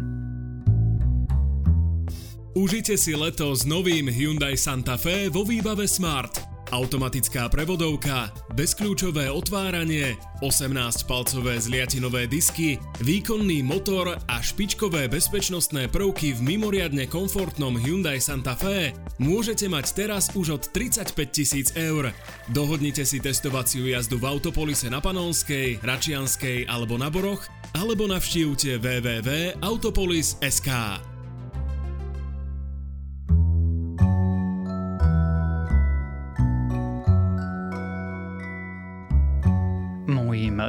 Užite 2.52 3.00
si 3.00 3.16
leto 3.16 3.52
s 3.56 3.64
novým 3.64 4.12
Hyundai 4.12 4.60
Santa 4.60 5.00
Fe 5.00 5.32
vo 5.32 5.48
výbave 5.48 5.88
Smart. 5.88 6.51
Automatická 6.72 7.52
prevodovka, 7.52 8.32
bezkľúčové 8.56 9.28
otváranie, 9.28 10.16
18-palcové 10.40 11.60
zliatinové 11.60 12.32
disky, 12.32 12.80
výkonný 13.04 13.60
motor 13.60 14.16
a 14.16 14.36
špičkové 14.40 15.12
bezpečnostné 15.12 15.92
prvky 15.92 16.32
v 16.32 16.56
mimoriadne 16.56 17.12
komfortnom 17.12 17.76
Hyundai 17.76 18.24
Santa 18.24 18.56
Fe 18.56 18.96
môžete 19.20 19.68
mať 19.68 19.86
teraz 19.92 20.32
už 20.32 20.56
od 20.56 20.64
35 20.72 21.12
tisíc 21.28 21.76
eur. 21.76 22.16
Dohodnite 22.48 23.04
si 23.04 23.20
testovaciu 23.20 23.92
jazdu 23.92 24.16
v 24.16 24.32
Autopolise 24.32 24.88
na 24.88 25.04
Panonskej, 25.04 25.84
Račianskej 25.84 26.72
alebo 26.72 26.96
na 26.96 27.12
Boroch, 27.12 27.52
alebo 27.76 28.08
navštívte 28.08 28.80
www.autopolis.sk. 28.80 31.11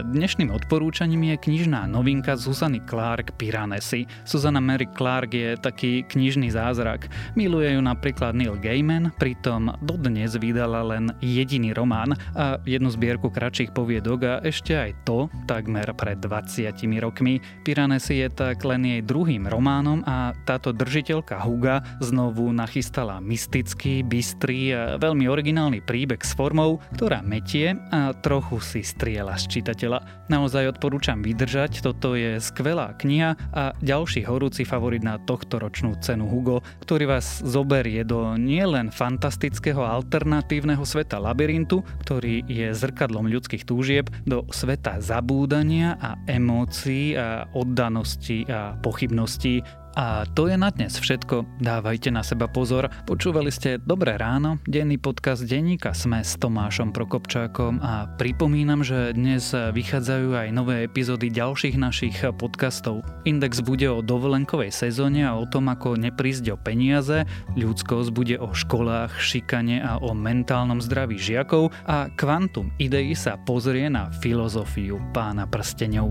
Dnešným 0.00 0.48
odporúčaním 0.48 1.37
je 1.37 1.37
knižná 1.37 1.85
novinka 1.85 2.33
Zuzany 2.33 2.81
Clark 2.88 3.37
Piranesi. 3.37 4.09
Susanna 4.24 4.57
Mary 4.57 4.88
Clark 4.88 5.28
je 5.28 5.52
taký 5.61 6.09
knižný 6.09 6.48
zázrak. 6.48 7.12
Miluje 7.37 7.76
ju 7.76 7.81
napríklad 7.85 8.33
Neil 8.33 8.57
Gaiman, 8.57 9.12
pritom 9.20 9.76
dodnes 9.85 10.33
vydala 10.40 10.81
len 10.81 11.12
jediný 11.20 11.76
román 11.76 12.16
a 12.33 12.57
jednu 12.64 12.88
zbierku 12.88 13.28
kratších 13.28 13.76
poviedok 13.76 14.20
a 14.24 14.35
ešte 14.40 14.72
aj 14.72 15.05
to 15.05 15.28
takmer 15.44 15.85
pred 15.92 16.16
20 16.16 16.72
rokmi. 17.05 17.44
Piranesi 17.61 18.24
je 18.24 18.33
tak 18.33 18.64
len 18.64 18.88
jej 18.88 19.05
druhým 19.05 19.44
románom 19.44 20.00
a 20.09 20.33
táto 20.48 20.72
držiteľka 20.72 21.37
Huga 21.44 21.85
znovu 22.00 22.48
nachystala 22.48 23.20
mystický, 23.20 24.00
bystrý 24.00 24.72
a 24.72 24.83
veľmi 24.96 25.28
originálny 25.28 25.85
príbeh 25.85 26.24
s 26.24 26.33
formou, 26.33 26.81
ktorá 26.96 27.20
metie 27.20 27.76
a 27.90 28.16
trochu 28.16 28.62
si 28.62 28.81
striela 28.87 29.35
z 29.35 29.59
čitateľa 29.59 29.82
čitateľa. 29.83 30.31
Naozaj 30.31 30.79
odporúčam 30.79 31.18
vydržať, 31.21 31.83
toto 31.83 32.14
je 32.14 32.38
skvelá 32.38 32.95
kniha 32.95 33.35
a 33.51 33.75
ďalší 33.83 34.23
horúci 34.25 34.62
favorit 34.62 35.03
na 35.03 35.18
tohto 35.18 35.59
ročnú 35.59 35.99
cenu 35.99 36.31
Hugo, 36.31 36.62
ktorý 36.87 37.18
vás 37.18 37.42
zoberie 37.42 38.07
do 38.07 38.38
nielen 38.38 38.95
fantastického 38.95 39.83
alternatívneho 39.83 40.87
sveta 40.87 41.18
labyrintu, 41.18 41.83
ktorý 42.07 42.47
je 42.47 42.71
zrkadlom 42.71 43.27
ľudských 43.27 43.66
túžieb, 43.66 44.07
do 44.23 44.47
sveta 44.55 45.03
zabúdania 45.03 45.99
a 45.99 46.14
emócií 46.31 47.18
a 47.18 47.51
oddanosti 47.53 48.47
a 48.47 48.79
pochybností, 48.79 49.82
a 49.96 50.24
to 50.33 50.48
je 50.48 50.57
na 50.57 50.72
dnes 50.72 50.96
všetko. 50.96 51.61
Dávajte 51.61 52.09
na 52.09 52.24
seba 52.24 52.48
pozor. 52.48 52.88
Počúvali 53.05 53.52
ste 53.52 53.76
Dobré 53.76 54.16
ráno, 54.16 54.57
denný 54.64 54.96
podcast 54.96 55.44
denníka 55.44 55.92
Sme 55.92 56.24
s 56.24 56.40
Tomášom 56.40 56.96
Prokopčákom 56.96 57.78
a 57.81 58.09
pripomínam, 58.16 58.81
že 58.81 59.12
dnes 59.12 59.52
vychádzajú 59.52 60.33
aj 60.33 60.48
nové 60.50 60.88
epizódy 60.88 61.28
ďalších 61.28 61.76
našich 61.76 62.16
podcastov. 62.40 63.05
Index 63.28 63.61
bude 63.61 63.87
o 63.87 64.00
dovolenkovej 64.00 64.72
sezóne 64.72 65.28
a 65.28 65.37
o 65.37 65.44
tom, 65.44 65.68
ako 65.68 66.00
neprísť 66.00 66.52
o 66.52 66.57
peniaze, 66.57 67.28
ľudskosť 67.55 68.11
bude 68.11 68.37
o 68.40 68.50
školách, 68.50 69.20
šikane 69.20 69.85
a 69.85 70.00
o 70.00 70.16
mentálnom 70.16 70.81
zdraví 70.81 71.20
žiakov 71.20 71.70
a 71.85 72.09
Quantum 72.16 72.72
Idei 72.81 73.12
sa 73.12 73.38
pozrie 73.44 73.87
na 73.92 74.09
filozofiu 74.24 74.98
pána 75.12 75.44
prstenov. 75.46 76.11